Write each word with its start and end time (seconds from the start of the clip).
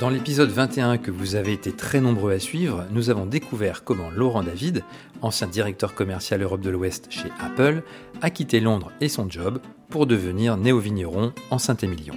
Dans 0.00 0.08
l'épisode 0.08 0.48
21 0.48 0.96
que 0.96 1.10
vous 1.10 1.34
avez 1.34 1.52
été 1.52 1.72
très 1.72 2.00
nombreux 2.00 2.32
à 2.32 2.38
suivre, 2.38 2.86
nous 2.90 3.10
avons 3.10 3.26
découvert 3.26 3.84
comment 3.84 4.08
Laurent 4.08 4.42
David, 4.42 4.82
ancien 5.20 5.46
directeur 5.46 5.94
commercial 5.94 6.40
Europe 6.40 6.62
de 6.62 6.70
l'Ouest 6.70 7.08
chez 7.10 7.30
Apple, 7.38 7.82
a 8.22 8.30
quitté 8.30 8.60
Londres 8.60 8.92
et 9.02 9.10
son 9.10 9.28
job 9.28 9.60
pour 9.90 10.06
devenir 10.06 10.56
néo-vigneron 10.56 11.34
en 11.50 11.58
Saint-Émilion. 11.58 12.14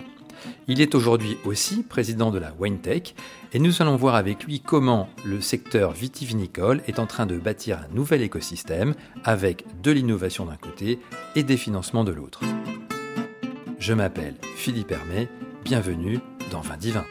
Il 0.69 0.79
est 0.79 0.95
aujourd'hui 0.95 1.37
aussi 1.43 1.83
président 1.83 2.31
de 2.31 2.39
la 2.39 2.53
WineTech 2.57 3.15
et 3.51 3.59
nous 3.59 3.81
allons 3.81 3.97
voir 3.97 4.15
avec 4.15 4.45
lui 4.45 4.61
comment 4.61 5.09
le 5.25 5.41
secteur 5.41 5.91
vitivinicole 5.91 6.81
est 6.87 6.99
en 6.99 7.05
train 7.05 7.25
de 7.25 7.37
bâtir 7.37 7.79
un 7.79 7.93
nouvel 7.93 8.21
écosystème 8.21 8.95
avec 9.25 9.65
de 9.81 9.91
l'innovation 9.91 10.45
d'un 10.45 10.55
côté 10.55 10.99
et 11.35 11.43
des 11.43 11.57
financements 11.57 12.05
de 12.05 12.13
l'autre. 12.13 12.39
Je 13.77 13.93
m'appelle 13.93 14.35
Philippe 14.55 14.93
Hermé, 14.93 15.27
bienvenue 15.65 16.19
dans 16.49 16.61
Vin 16.61 16.77
Divin. 16.77 17.03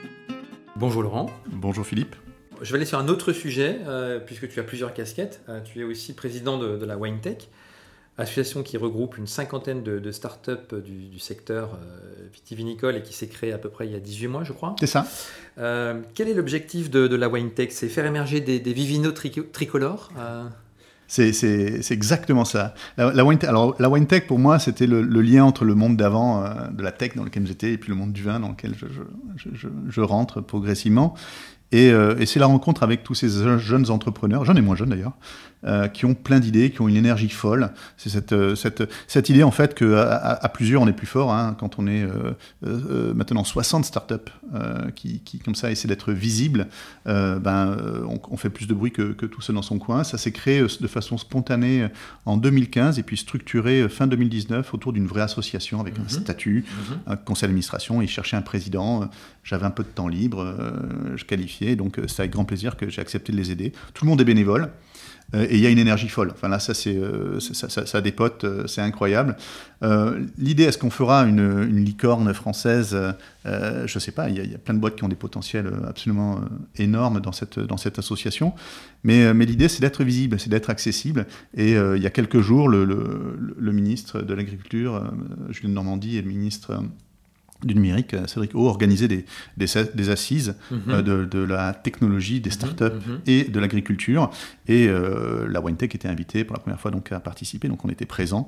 Bonjour 0.83 1.05
Laurent. 1.05 1.31
Bonjour 1.47 1.87
Philippe. 1.87 2.17
Je 2.61 2.73
vais 2.73 2.79
aller 2.79 2.87
sur 2.87 2.99
un 2.99 3.07
autre 3.07 3.33
sujet, 3.33 3.79
euh, 3.87 4.19
puisque 4.19 4.49
tu 4.49 4.59
as 4.59 4.65
plusieurs 4.65 4.93
casquettes. 4.93 5.41
Euh, 5.49 5.61
tu 5.61 5.81
es 5.81 5.85
aussi 5.85 6.13
président 6.13 6.59
de, 6.59 6.85
la 6.85 6.99
WineTech, 6.99 7.49
association 8.19 8.65
qui 8.65 8.77
regroupe 8.79 9.17
une 9.17 9.29
cinquantaine 9.29 9.85
de, 9.85 10.11
startups 10.11 10.75
du, 10.85 11.05
du 11.07 11.21
secteur 11.21 11.75
euh, 11.75 12.27
vitivinicole 12.33 12.97
et 12.97 13.03
qui 13.03 13.15
s'est 13.15 13.29
créée 13.29 13.53
à 13.53 13.59
peu 13.59 13.69
près 13.69 13.87
il 13.87 13.93
y 13.93 13.95
a 13.95 14.01
18 14.01 14.27
mois, 14.27 14.43
je 14.43 14.53
crois. 14.53 14.75
C'est 14.81 14.89
ça. 14.89 15.07
quel 15.57 16.29
est 16.29 16.35
l'objectif 16.35 16.91
de, 16.91 17.15
la 17.15 17.29
WineTech 17.29 17.71
C'est 17.71 17.89
faire 17.89 18.05
émerger 18.05 18.41
des, 18.41 18.59
des 18.59 18.73
vivinos 18.73 19.15
tricolores 19.53 20.11
c'est 21.13 21.91
exactement 21.91 22.47
ça. 22.47 22.75
La, 22.97 23.13
la, 23.13 23.25
wine, 23.25 23.39
alors, 23.47 23.77
la 23.79 23.91
wine 23.91 24.07
tech, 24.07 24.27
pour 24.27 24.39
moi, 24.39 24.59
c'était 24.59 24.87
le, 24.87 25.03
lien 25.03 25.45
entre 25.45 25.67
le 25.67 25.75
monde 25.75 25.97
d'avant, 25.97 26.43
euh, 26.43 26.69
de 26.73 26.83
la 26.83 26.91
tech 26.91 27.15
dans 27.17 27.25
lequel 27.25 27.47
j'étais, 27.47 27.73
et 27.73 27.79
puis 27.79 27.91
le 27.91 27.97
monde 27.97 28.13
du 28.13 28.23
vin 28.23 28.41
dans 28.41 28.49
lequel 28.49 28.75
je, 28.75 28.87
je, 29.37 29.51
je, 29.55 29.69
je 29.89 30.01
rentre 30.01 30.41
progressivement. 30.41 31.15
Et, 31.73 31.91
euh, 31.91 32.15
et 32.19 32.27
c'est 32.27 32.39
la 32.39 32.47
rencontre 32.47 32.83
avec 32.83 33.03
tous 33.03 33.15
ces 33.15 33.29
jeunes 33.59 33.91
entrepreneurs, 33.91 34.45
jeunes 34.45 34.59
et 34.59 34.63
moins 34.63 34.77
jeunes 34.77 34.91
d'ailleurs, 34.91 35.15
euh, 35.65 35.87
qui 35.87 36.07
ont 36.07 36.15
plein 36.15 36.41
d'idées, 36.41 36.71
qui 36.71 36.81
ont 36.81 36.89
une 36.89 36.97
énergie 36.97 37.29
folle. 37.29 37.71
C'est 37.97 38.09
cette, 38.09 38.33
euh, 38.33 38.57
cette, 38.57 38.83
cette 39.07 39.29
idée 39.29 39.45
en 39.45 39.53
fait 39.53 39.75
que 39.75 39.95
à, 39.95 40.49
plusieurs 40.49 40.83
on 40.83 40.89
est 40.89 40.93
plus 40.93 41.07
fort. 41.07 41.33
Hein, 41.33 41.55
quand 41.57 41.79
on 41.79 41.87
est 41.87 42.05
euh, 42.05 43.15
maintenant 43.15 43.45
60 43.45 43.85
startups 43.85 44.17
qui, 44.97 45.21
qui 45.21 45.39
comme 45.39 45.55
ça 45.55 45.71
essaient 45.71 45.87
d'être 45.87 46.13
visibles, 46.13 46.67
ben 47.07 47.77
on, 48.09 48.21
on, 48.29 48.37
fait 48.37 48.51
plus 48.51 48.67
de 48.67 48.75
bruit 48.75 48.91
que, 48.91 49.13
que 49.13 49.25
tout 49.25 49.41
seul 49.41 49.55
dans 49.55 49.63
son 49.63 49.79
coin. 49.79 50.03
Ça 50.03 50.19
s'est 50.19 50.33
créé 50.33 50.61
de 50.63 50.87
façon 50.89 51.17
spontanée 51.17 51.87
en 52.27 52.37
2015 52.37 52.99
et 52.99 53.05
puis 53.05 53.17
structuré 53.17 53.89
fin 53.89 54.09
2019 54.09 54.75
autour 54.75 54.93
d'une 54.93 55.07
vraie 55.07 55.23
association 55.23 55.81
avec 55.81 55.97
un 55.97 56.03
mhm. 56.03 56.09
statut, 56.09 56.65
mhm. 56.67 56.99
un 57.07 57.17
conseil 57.17 57.47
d'administration. 57.47 58.03
Ils 58.03 58.09
cherchaient 58.09 58.37
un 58.37 58.43
président. 58.43 59.09
J'avais 59.43 59.67
un 59.67 59.71
peu 59.71 59.83
de 59.83 59.89
temps 59.89 60.09
libre, 60.09 60.57
je 61.17 61.25
qualifiais, 61.25 61.75
donc 61.75 61.99
c'est 62.07 62.21
avec 62.21 62.33
grand 62.33 62.45
plaisir 62.45 62.77
que 62.77 62.89
j'ai 62.89 63.01
accepté 63.01 63.33
de 63.33 63.37
les 63.37 63.51
aider. 63.51 63.73
Tout 63.93 64.05
le 64.05 64.11
monde 64.11 64.21
est 64.21 64.25
bénévole. 64.25 64.71
Euh, 65.35 65.47
et 65.49 65.57
il 65.57 65.61
y 65.61 65.67
a 65.67 65.71
une 65.71 65.79
énergie 65.79 66.09
folle. 66.09 66.31
Enfin 66.33 66.49
là, 66.49 66.59
ça, 66.59 66.73
euh, 66.87 67.41
ça, 67.41 68.01
dépote, 68.01 68.45
euh, 68.45 68.67
c'est 68.67 68.81
incroyable. 68.81 69.37
L'idée, 70.39 70.65
est-ce 70.65 70.79
qu'on 70.79 70.91
fera 70.91 71.23
une, 71.23 71.63
licorne 71.65 72.33
française 72.35 72.97
Je 73.45 73.83
ne 73.83 74.01
sais 74.01 74.13
pas, 74.13 74.29
il 74.29 74.37
y, 74.37 74.55
a, 74.55 74.59
plein 74.59 74.75
de 74.75 74.79
boîtes 74.79 74.95
qui 74.95 75.03
ont 75.03 75.09
des 75.09 75.17
potentiels 75.17 75.73
absolument 75.89 76.41
énormes 76.77 77.21
dans 77.21 77.33
cette, 77.33 77.99
association. 77.99 78.55
Mais, 79.03 79.33
l'idée, 79.35 79.69
c'est 79.69 79.81
d'être 79.81 80.05
visible, 80.05 80.39
c'est 80.39 80.51
d'être 80.51 80.71
accessible. 80.71 81.27
Et 81.57 81.73
il 81.73 82.03
y 82.03 82.07
a 82.07 82.11
quelques 82.11 82.41
jours, 82.41 82.69
le, 82.69 83.73
ministre 83.73 84.23
de 84.23 84.35
l'Agriculture, 84.35 85.13
Julien 85.49 85.75
Normandie, 85.75 86.17
et 86.17 86.23
le 86.23 86.29
ministre 86.29 86.81
du 87.65 87.75
numérique, 87.75 88.15
euh, 88.15 88.27
Cédric 88.27 88.55
O, 88.55 88.67
organisé 88.67 89.09
des, 89.09 89.25
des, 89.57 90.11
assises 90.11 90.55
mhm. 90.71 90.81
euh, 90.89 91.03
de, 91.03 91.25
de, 91.25 91.39
la 91.39 91.73
technologie, 91.73 92.41
des 92.41 92.51
mhm, 92.51 92.55
startups 92.55 92.85
mhm. 93.07 93.21
et 93.27 93.45
de 93.45 93.61
l'agriculture. 93.61 94.31
Et 94.69 94.89
euh, 94.89 95.47
la 95.49 95.61
WineTech 95.61 95.95
était 95.95 96.09
invitée 96.09 96.45
pour 96.45 96.57
la 96.57 96.61
première 96.61 96.81
fois 96.81 96.91
donc, 96.91 97.13
à 97.13 97.21
participer. 97.21 97.69
Donc 97.69 97.85
on 97.85 97.89
était 97.89 98.07
présents 98.07 98.47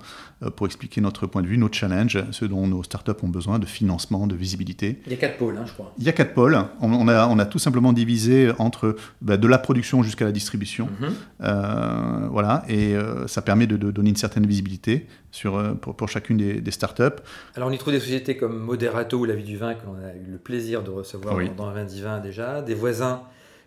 pour 0.57 0.67
expliquer 0.67 1.01
notre 1.01 1.27
point 1.27 1.43
de 1.43 1.47
vue, 1.47 1.59
nos 1.59 1.73
challenges, 1.73 2.23
ce 2.31 2.45
dont 2.45 2.67
nos 2.67 2.83
startups 2.83 3.13
ont 3.23 3.29
besoin 3.29 3.59
de 3.59 3.67
financement, 3.67 4.27
de 4.27 4.35
visibilité. 4.35 5.01
Il 5.07 5.13
y 5.13 5.15
a 5.15 5.19
quatre 5.19 5.39
pôles, 5.39 5.57
hein, 5.57 5.65
je 5.67 5.73
crois. 5.73 5.93
Il 5.99 6.05
y 6.05 6.09
a 6.09 6.13
quatre 6.13 6.35
pôles. 6.35 6.59
On, 6.81 7.09
a, 7.09 7.27
on 7.29 7.39
a, 7.39 7.47
tout 7.47 7.59
simplement 7.59 7.93
divisé 7.93 8.51
entre 8.59 8.97
bah, 9.21 9.37
de 9.37 9.49
la 9.49 9.59
production 9.59 10.03
jusqu'à 10.03 10.25
la 10.25 10.33
distribution. 10.33 10.89
voilà. 11.39 12.65
Et 12.69 12.95
ça 13.27 13.43
permet 13.43 13.67
de, 13.67 13.77
de, 13.77 13.91
donner 13.91 14.11
une 14.11 14.17
certaine 14.17 14.47
visibilité 14.47 15.07
sur, 15.31 15.77
pour, 15.79 15.97
pour 15.97 16.09
chacune 16.09 16.37
des, 16.37 16.61
des 16.61 16.71
startups. 16.71 17.03
Alors 17.57 17.69
on 17.69 17.73
y 17.73 17.79
trouve 17.79 17.93
des 17.93 18.01
sociétés 18.01 18.37
comme 18.37 18.59
Modera 18.59 19.05
ou 19.13 19.25
La 19.25 19.35
Vie 19.35 19.45
du 19.45 19.57
Vin, 19.57 19.75
que 19.75 19.87
l'on 19.87 19.95
a 19.95 20.15
eu 20.15 20.31
le 20.31 20.39
plaisir 20.39 20.83
de 20.83 20.91
recevoir 20.91 21.37
dans, 21.57 21.67
un 21.67 21.73
Vin 21.73 21.85
Divin 21.85 22.21
déjà, 22.21 22.63
des 22.63 22.75
voisins 22.75 23.23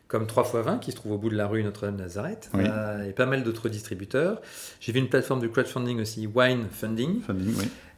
comme 0.08 0.26
3 0.26 0.44
x 0.44 0.66
20 0.66 0.78
qui 0.80 0.92
se 0.92 0.96
trouve 0.96 1.14
au 1.14 1.18
bout 1.18 1.30
de 1.30 1.36
la 1.36 1.48
rue 1.48 1.64
Notre-Dame-Nazareth, 1.64 2.50
euh, 2.56 3.10
et 3.10 3.12
pas 3.12 3.26
mal 3.26 3.44
d'autres 3.44 3.70
distributeurs. 3.70 4.42
J'ai 4.80 4.92
vu 4.92 5.00
une 5.00 5.10
plateforme 5.10 5.42
de 5.42 5.48
crowdfunding 5.48 6.00
aussi, 6.00 6.28
Wine 6.28 6.68
Funding. 6.72 7.22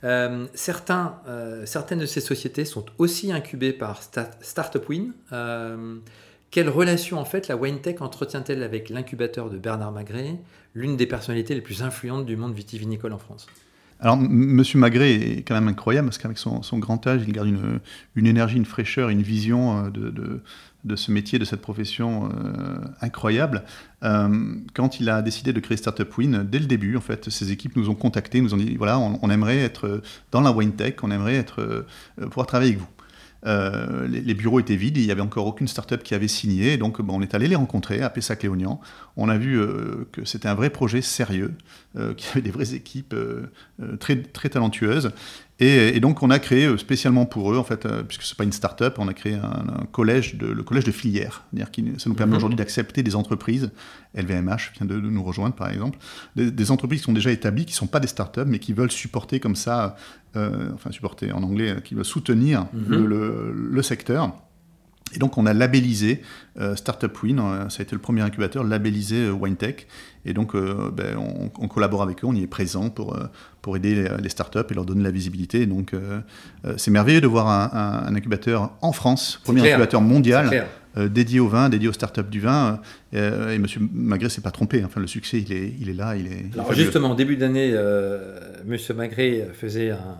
Euh, 0.03 0.45
certains, 0.53 1.17
euh, 1.27 1.65
certaines 1.65 1.99
de 1.99 2.05
ces 2.05 2.21
sociétés 2.21 2.65
sont 2.65 2.85
aussi 2.97 3.31
incubées 3.31 3.73
par 3.73 4.01
Startup 4.41 4.87
Win. 4.89 5.13
quelle 6.51 6.69
relation 6.69 7.19
en 7.19 7.25
fait 7.25 7.47
la 7.47 7.55
WineTech 7.55 8.01
entretient-elle 8.01 8.63
avec 8.63 8.89
l'incubateur 8.89 9.49
de 9.51 9.57
Bernard 9.57 9.91
Magret, 9.91 10.35
l'une 10.73 10.97
des 10.97 11.05
personnalités 11.05 11.53
les 11.53 11.61
plus 11.61 11.83
influentes 11.83 12.25
du 12.25 12.35
monde 12.37 12.55
vitivinicole 12.55 13.13
en 13.13 13.19
France? 13.19 13.45
Alors, 14.01 14.15
Monsieur 14.15 14.79
Magret 14.79 15.11
est 15.11 15.43
quand 15.45 15.55
même 15.55 15.67
incroyable 15.67 16.07
parce 16.07 16.17
qu'avec 16.17 16.37
son, 16.37 16.61
grand 16.79 17.05
âge, 17.05 17.23
il 17.27 17.33
garde 17.33 17.49
une, 17.49 17.81
une, 18.15 18.27
énergie, 18.27 18.55
une 18.55 18.65
fraîcheur, 18.65 19.09
une 19.09 19.21
vision 19.21 19.89
de, 19.89 20.09
de, 20.09 20.41
de 20.83 20.95
ce 20.95 21.11
métier, 21.11 21.39
de 21.39 21.45
cette 21.45 21.61
profession 21.61 22.29
euh, 22.29 22.77
incroyable. 23.01 23.63
Euh, 24.03 24.55
quand 24.73 24.99
il 24.99 25.09
a 25.09 25.21
décidé 25.21 25.53
de 25.53 25.59
créer 25.59 25.77
Startup 25.77 26.17
Win, 26.17 26.43
dès 26.43 26.59
le 26.59 26.65
début, 26.65 26.95
en 26.95 27.01
fait, 27.01 27.29
ses 27.29 27.51
équipes 27.51 27.75
nous 27.75 27.89
ont 27.89 27.95
contactés, 27.95 28.41
nous 28.41 28.53
ont 28.53 28.57
dit 28.57 28.75
voilà, 28.75 28.97
on, 28.99 29.29
aimerait 29.29 29.59
être 29.59 30.01
dans 30.31 30.41
la 30.41 30.51
wine 30.51 30.73
tech, 30.73 30.95
on 31.03 31.11
aimerait 31.11 31.35
être, 31.35 31.85
pouvoir 32.21 32.47
travailler 32.47 32.71
avec 32.71 32.81
vous. 32.81 32.89
Euh, 33.45 34.07
les, 34.07 34.33
bureaux 34.33 34.59
étaient 34.59 34.75
vides, 34.75 34.97
il 34.97 35.05
n'y 35.05 35.11
avait 35.11 35.21
encore 35.21 35.45
aucune 35.47 35.67
start-up 35.67 36.03
qui 36.03 36.13
avait 36.13 36.27
signé, 36.27 36.77
donc 36.77 37.01
bon, 37.01 37.19
on 37.19 37.21
est 37.21 37.33
allé 37.33 37.47
les 37.47 37.55
rencontrer 37.55 38.01
à 38.01 38.09
Pessac-Léognan. 38.09 38.81
On 39.15 39.29
a 39.29 39.37
vu 39.37 39.57
euh, 39.59 40.07
que 40.11 40.25
c'était 40.25 40.49
un 40.49 40.55
vrai 40.55 40.69
projet 40.69 41.01
sérieux, 41.01 41.53
euh, 41.97 42.13
y 42.19 42.31
avait 42.31 42.41
des 42.41 42.51
vraies 42.51 42.73
équipes 42.73 43.15
très, 43.99 44.21
très 44.21 44.49
talentueuses, 44.49 45.11
et, 45.61 45.99
donc, 45.99 46.23
on 46.23 46.29
a 46.29 46.39
créé 46.39 46.65
euh, 46.65 46.77
spécialement 46.77 47.25
pour 47.25 47.51
eux, 47.51 47.57
en 47.57 47.65
fait, 47.65 47.85
euh, 47.85 48.03
puisque 48.03 48.21
ce 48.21 48.33
n'est 48.33 48.37
pas 48.37 48.45
une 48.45 48.53
start-up, 48.53 48.95
on 48.97 49.09
a 49.09 49.13
créé 49.13 49.33
un, 49.33 49.85
collège, 49.91 50.35
de, 50.35 50.47
le 50.47 50.63
collège 50.63 50.85
de 50.85 50.91
filière. 50.91 51.43
C'est-à-dire 51.51 51.71
que 51.71 51.99
ça 51.99 52.09
nous 52.09 52.15
permet 52.15 52.31
mhm. 52.31 52.37
aujourd'hui 52.37 52.55
d'accepter 52.55 53.03
des 53.03 53.15
entreprises, 53.15 53.69
LVMH 54.15 54.71
vient 54.77 54.85
de, 54.85 54.99
nous 54.99 55.23
rejoindre 55.23 55.55
par 55.55 55.69
exemple, 55.69 55.99
des, 56.35 56.71
entreprises 56.71 57.01
qui 57.01 57.05
sont 57.05 57.13
déjà 57.13 57.31
établies, 57.31 57.65
qui 57.65 57.73
ne 57.73 57.77
sont 57.77 57.87
pas 57.87 57.99
des 57.99 58.07
start-up, 58.07 58.47
mais 58.49 58.59
qui 58.59 58.71
veulent 58.71 58.91
supporter 58.91 59.41
comme 59.41 59.55
ça, 59.55 59.97
euh, 60.37 60.69
enfin 60.73 60.91
supporter 60.91 61.33
en 61.33 61.43
anglais, 61.43 61.75
qui 61.83 61.93
veulent 61.93 62.05
soutenir 62.05 62.67
mhm. 62.73 63.05
le, 63.05 63.81
secteur. 63.81 64.33
Et 65.13 65.19
donc 65.19 65.37
on 65.37 65.45
a 65.45 65.53
labellisé 65.53 66.21
Startup 66.75 67.11
Win, 67.23 67.41
ça 67.69 67.79
a 67.79 67.83
été 67.83 67.95
le 67.95 68.01
premier 68.01 68.21
incubateur 68.21 68.63
labellisé 68.63 69.29
WineTech. 69.29 69.87
Et 70.25 70.33
donc, 70.33 70.53
euh, 70.53 70.91
ben, 70.91 71.17
on, 71.17 71.67
collabore 71.67 72.03
avec 72.03 72.23
eux, 72.23 72.27
on 72.27 72.35
y 72.35 72.43
est 72.43 72.47
présent 72.47 72.89
pour, 72.89 73.15
euh, 73.15 73.23
pour 73.61 73.77
aider 73.77 74.07
les, 74.21 74.29
startups 74.29 74.59
et 74.69 74.73
leur 74.73 74.85
donner 74.85 75.03
la 75.03 75.11
visibilité. 75.11 75.65
donc, 75.65 75.93
euh, 75.93 76.21
c'est 76.77 76.91
merveilleux 76.91 77.21
de 77.21 77.27
voir 77.27 77.47
un, 77.47 78.15
incubateur 78.15 78.71
en 78.81 78.91
France, 78.91 79.39
premier 79.43 79.69
incubateur 79.69 80.01
mondial. 80.01 80.67
dédié 80.97 81.39
au 81.39 81.47
vin, 81.47 81.69
dédié 81.69 81.87
aux 81.87 81.93
startups 81.93 82.23
du 82.29 82.41
vin. 82.41 82.81
et 83.13 83.17
M. 83.17 83.65
Magret 83.93 84.29
s'est 84.29 84.41
pas 84.41 84.51
trompé. 84.51 84.83
Enfin, 84.83 84.99
le 84.99 85.07
succès, 85.07 85.39
il 85.39 85.53
est, 85.53 85.73
il 85.79 85.89
est 85.89 85.93
là. 85.93 86.15
Il 86.15 86.27
est, 86.27 86.45
Alors, 86.53 86.73
justement, 86.73 87.11
au 87.11 87.15
début 87.15 87.37
d'année, 87.37 87.69
M. 87.69 88.77
Magret 88.95 89.49
faisait 89.53 89.91
un, 89.91 90.17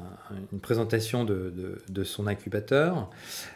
une 0.52 0.60
présentation 0.60 1.26
de, 1.26 2.04
son 2.04 2.28
incubateur, 2.28 3.10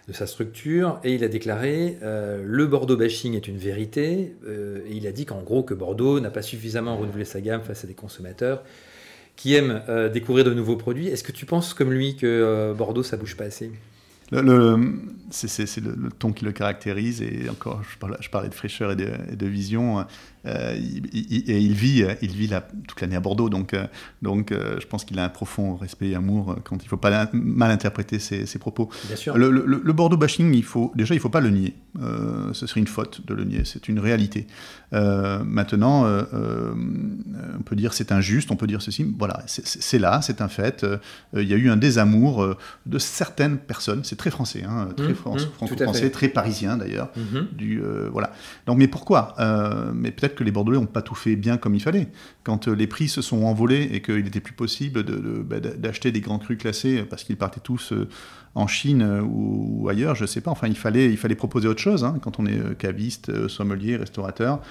de 0.08 0.14
sa 0.14 0.28
structure, 0.28 1.00
et 1.04 1.14
il 1.14 1.24
a 1.24 1.28
déclaré 1.28 1.98
euh, 2.02 2.44
le 2.46 2.66
Bordeaux 2.68 2.98
bashing 2.98 3.36
est 3.36 3.48
une 3.48 3.58
vérité. 3.58 4.36
Euh, 4.46 4.80
et 4.88 4.96
il 4.96 5.08
a 5.08 5.12
dit 5.12 5.26
qu'en 5.26 5.42
gros 5.42 5.64
que 5.64 5.74
Bordeaux 5.74 6.20
n'a 6.20 6.30
pas 6.30 6.42
suffisamment 6.42 6.98
renouvelé 6.98 7.26
sa 7.26 7.42
gamme 7.42 7.62
face 7.62 7.84
à 7.84 7.88
des 7.88 7.94
consommateurs 7.94 8.64
qui 9.36 9.56
aiment 9.56 9.82
euh, 9.90 10.10
découvrir 10.10 10.46
de 10.46 10.54
nouveaux 10.54 10.78
produits. 10.78 11.08
Est-ce 11.08 11.24
que 11.24 11.32
tu 11.32 11.46
penses 11.46 11.74
comme 11.74 11.92
lui 11.92 12.16
que 12.16 12.74
Bordeaux 12.78 13.04
ça 13.04 13.18
bouge 13.18 13.36
pas 13.36 13.46
assez? 13.46 13.72
Le, 14.32 14.78
c'est 15.30 15.78
le, 15.82 16.10
ton 16.18 16.32
qui 16.32 16.46
le 16.46 16.52
caractérise, 16.52 17.22
et 17.22 17.50
encore, 17.50 17.84
je 18.20 18.30
parlais 18.30 18.50
de 18.50 18.54
fraîcheur 18.54 18.92
et 18.92 18.96
de, 18.96 19.46
vision. 19.46 20.06
Et 20.46 21.60
il 21.60 21.74
vit, 21.74 22.06
il 22.22 22.32
vit 22.32 22.50
toute 22.88 23.02
l'année 23.02 23.16
à 23.16 23.20
Bordeaux, 23.20 23.50
donc, 23.50 23.76
donc 24.22 24.52
je 24.52 24.86
pense 24.86 25.06
qu'il 25.06 25.18
a 25.20 25.24
un 25.24 25.30
profond 25.30 25.76
respect 25.76 26.10
et 26.10 26.16
amour 26.16 26.58
quand 26.64 26.78
il 26.78 26.86
ne 26.86 26.90
faut 26.90 26.98
pas 26.98 27.30
mal 27.34 27.72
interpréter 27.72 28.20
ses, 28.20 28.60
propos. 28.60 28.90
Bien 29.08 29.16
sûr. 29.16 29.38
Le, 29.38 29.94
Bordeaux 29.94 30.18
bashing, 30.18 30.54
il 30.54 30.64
faut, 30.64 30.92
déjà, 30.96 31.14
il 31.14 31.18
ne 31.18 31.22
faut 31.22 31.30
pas 31.30 31.42
le 31.42 31.50
nier. 31.50 31.76
ce 32.54 32.68
serait 32.68 32.80
une 32.80 32.88
faute 32.88 33.26
de 33.26 33.34
le 33.34 33.46
nier, 33.46 33.62
c'est 33.64 33.88
une 33.88 34.00
réalité. 34.00 34.48
maintenant, 34.92 36.06
on 36.06 37.64
peut 37.64 37.76
dire 37.76 37.94
c'est 37.94 38.12
injuste, 38.12 38.52
on 38.52 38.56
peut 38.56 38.68
dire 38.68 38.82
ceci, 38.82 39.06
voilà, 39.18 39.44
c'est 39.48 40.00
là, 40.00 40.22
c'est 40.22 40.42
un 40.42 40.50
fait. 40.50 40.86
il 41.34 41.48
y 41.48 41.54
a 41.54 41.58
eu 41.58 41.70
un 41.70 41.78
désamour 41.78 42.56
de 42.86 43.00
certaines 43.00 43.58
personnes, 43.58 44.04
c'est 44.04 44.16
très 44.16 44.32
français, 44.32 44.64
hein, 44.64 44.90
très 44.96 45.10
mmh, 45.10 45.16
franco-français, 45.16 46.10
très 46.10 46.28
parisien 46.28 46.78
d'ailleurs. 46.78 47.10
Mmh. 47.16 47.40
Du, 47.56 47.82
euh, 47.82 48.10
voilà. 48.12 48.32
Donc, 48.66 48.78
mais 48.78 48.88
pourquoi? 48.88 49.36
Euh, 49.40 49.92
Mais 49.94 50.12
peut-être 50.12 50.33
que 50.36 50.44
les 50.44 50.52
Bordelais 50.52 50.78
n'ont 50.78 50.86
pas 50.86 51.02
tout 51.02 51.16
fait 51.16 51.36
bien 51.36 51.58
comme 51.58 51.76
il 51.76 51.82
fallait. 51.82 52.08
Quand 52.44 52.68
euh, 52.68 52.76
les 52.76 52.88
prix 52.88 53.08
se 53.08 53.22
sont 53.22 53.44
envolés 53.44 53.90
et 53.92 54.02
qu'il 54.02 54.24
n'était 54.24 54.40
plus 54.40 54.54
possible 54.54 55.04
bah, 55.44 55.60
d'acheter 55.60 56.12
des 56.12 56.22
grands 56.22 56.40
crus 56.40 56.58
classés 56.58 57.04
parce 57.10 57.24
qu'ils 57.24 57.38
partaient 57.38 57.62
tous 57.62 57.94
en 58.56 58.68
Chine 58.68 59.22
ou, 59.24 59.88
ailleurs, 59.90 60.16
je 60.16 60.24
ne 60.24 60.28
sais 60.28 60.42
pas. 60.42 60.52
Enfin, 60.52 60.68
il 60.68 60.78
fallait, 60.78 61.10
il 61.10 61.18
fallait 61.18 61.36
proposer 61.36 61.68
autre 61.68 61.82
chose 61.82 62.04
hein, 62.04 62.18
quand 62.22 62.40
on 62.40 62.46
est 62.46 62.78
caviste, 62.78 63.48
sommelier, 63.48 63.96
restaurateur. 63.98 64.62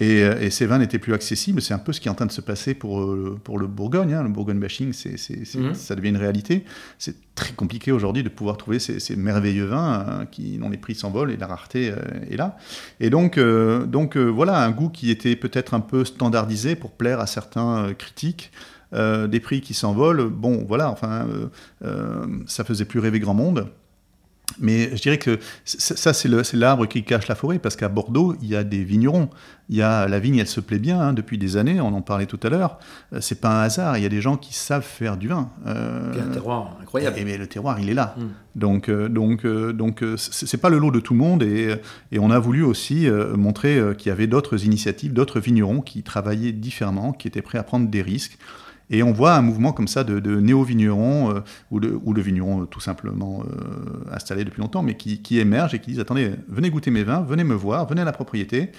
Euh, 0.00 0.40
et, 0.40 0.50
ces 0.50 0.66
vins 0.66 0.78
n'étaient 0.78 0.98
plus 0.98 1.14
accessibles. 1.14 1.60
C'est 1.60 1.74
un 1.74 1.78
peu 1.78 1.92
ce 1.92 2.00
qui 2.00 2.08
est 2.08 2.10
en 2.10 2.14
train 2.14 2.26
de 2.26 2.32
se 2.32 2.40
passer 2.40 2.74
pour, 2.74 3.02
euh, 3.02 3.38
pour 3.42 3.58
le 3.58 3.66
Bourgogne. 3.66 4.14
Hein. 4.14 4.22
Le 4.22 4.28
Bourgogne 4.28 4.58
bashing, 4.58 4.92
c'est, 4.92 5.16
mhm. 5.54 5.74
ça 5.74 5.94
devient 5.94 6.08
une 6.08 6.16
réalité. 6.16 6.64
C'est 6.98 7.34
très 7.34 7.52
compliqué 7.52 7.92
aujourd'hui 7.92 8.22
de 8.22 8.28
pouvoir 8.28 8.56
trouver 8.56 8.78
ces, 8.78 9.16
merveilleux 9.16 9.66
vins 9.66 10.06
euh, 10.08 10.24
qui, 10.24 10.58
dont 10.58 10.70
les 10.70 10.78
prix 10.78 10.94
s'envolent 10.94 11.30
et 11.30 11.36
la 11.36 11.46
rareté 11.46 11.92
est 12.30 12.36
là. 12.36 12.56
Et 13.00 13.10
donc, 13.10 13.38
donc 13.38 14.16
voilà, 14.16 14.64
un 14.64 14.70
goût 14.70 14.88
qui 14.88 15.10
était 15.10 15.36
peut-être 15.36 15.74
un 15.74 15.80
peu 15.80 16.04
standardisé 16.04 16.76
pour 16.76 16.92
plaire 16.92 17.20
à 17.20 17.26
certains 17.26 17.94
critiques. 17.94 18.50
des 18.92 19.40
prix 19.40 19.60
qui 19.60 19.74
s'envolent, 19.74 20.28
bon 20.28 20.64
voilà, 20.66 20.90
enfin, 20.90 21.26
ça 22.46 22.64
faisait 22.64 22.84
plus 22.84 23.00
rêver 23.00 23.20
grand 23.20 23.34
monde. 23.34 23.68
Mais 24.60 24.94
je 24.96 25.02
dirais 25.02 25.18
que 25.18 25.38
ça, 25.64 26.12
c'est 26.12 26.54
l'arbre 26.54 26.86
qui 26.86 27.04
cache 27.04 27.28
la 27.28 27.34
forêt, 27.34 27.58
parce 27.58 27.76
qu'à 27.76 27.88
Bordeaux, 27.88 28.36
il 28.42 28.48
y 28.48 28.56
a 28.56 28.64
des 28.64 28.84
vignerons. 28.84 29.28
Il 29.68 29.76
y 29.76 29.82
a, 29.82 30.06
la 30.06 30.18
vigne, 30.18 30.36
elle 30.36 30.48
se 30.48 30.60
plaît 30.60 30.78
bien 30.78 31.00
hein, 31.00 31.12
depuis 31.12 31.38
des 31.38 31.56
années, 31.56 31.80
on 31.80 31.94
en 31.94 32.02
parlait 32.02 32.26
tout 32.26 32.40
à 32.42 32.48
l'heure. 32.48 32.78
Euh, 33.12 33.20
c'est 33.20 33.40
pas 33.40 33.60
un 33.60 33.62
hasard, 33.62 33.96
il 33.96 34.02
y 34.02 34.06
a 34.06 34.10
des 34.10 34.20
gens 34.20 34.36
qui 34.36 34.54
savent 34.54 34.84
faire 34.84 35.16
du 35.16 35.28
vin. 35.28 35.50
Euh, 35.66 36.12
un 36.12 36.32
terroir 36.32 36.76
incroyable. 36.82 37.18
Et, 37.18 37.24
mais 37.24 37.38
le 37.38 37.46
terroir, 37.46 37.80
il 37.80 37.88
est 37.88 37.94
là. 37.94 38.14
Hmm. 38.18 38.28
Donc, 38.54 38.88
euh, 38.88 39.08
donc, 39.08 39.46
euh, 39.46 39.72
donc 39.72 40.04
c'est 40.16 40.60
pas 40.60 40.68
le 40.68 40.78
lot 40.78 40.90
de 40.90 41.00
tout 41.00 41.14
le 41.14 41.20
monde, 41.20 41.42
et, 41.42 41.76
et 42.10 42.18
on 42.18 42.30
a 42.30 42.38
voulu 42.38 42.62
aussi 42.62 43.08
montrer 43.34 43.80
qu'il 43.96 44.10
y 44.10 44.12
avait 44.12 44.26
d'autres 44.26 44.64
initiatives, 44.64 45.12
d'autres 45.12 45.40
vignerons 45.40 45.80
qui 45.80 46.02
travaillaient 46.02 46.52
différemment, 46.52 47.12
qui 47.12 47.28
étaient 47.28 47.42
prêts 47.42 47.58
à 47.58 47.62
prendre 47.62 47.88
des 47.88 48.02
risques. 48.02 48.38
Et 48.92 49.02
on 49.02 49.10
voit 49.10 49.34
un 49.34 49.42
mouvement 49.42 49.72
comme 49.72 49.88
ça 49.88 50.04
de, 50.04 50.20
néo-vignerons, 50.40 51.34
euh, 51.34 51.40
ou, 51.70 51.80
de, 51.80 52.20
vignerons 52.20 52.62
euh, 52.62 52.66
tout 52.66 52.78
simplement 52.80 53.42
euh, 53.42 54.04
installés 54.12 54.44
depuis 54.44 54.60
longtemps, 54.60 54.82
mais 54.82 54.96
qui, 54.96 55.38
émergent 55.40 55.74
et 55.74 55.78
qui 55.78 55.92
disent 55.92 56.00
Attendez, 56.00 56.32
venez 56.46 56.68
goûter 56.70 56.90
mes 56.90 57.02
vins, 57.02 57.22
venez 57.22 57.42
me 57.42 57.54
voir, 57.54 57.88
venez 57.88 58.02
à 58.02 58.04
la 58.04 58.12
propriété. 58.12 58.70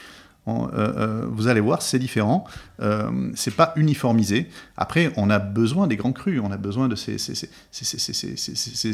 vous 0.45 1.47
allez 1.47 1.61
voir, 1.61 1.81
c'est 1.81 1.97
différent. 1.97 2.45
c'est 3.33 3.55
pas 3.55 3.73
uniformisé. 3.75 4.49
Après, 4.77 5.11
on 5.17 5.31
a 5.31 5.39
besoin 5.39 5.87
des 5.87 5.97
grands 5.97 6.13
crus, 6.13 6.39
on 6.43 6.51
a 6.51 6.57
besoin 6.57 6.87
de 6.87 6.95
ces, 6.95 7.17
ces, 7.17 7.33
ces, 7.71 8.93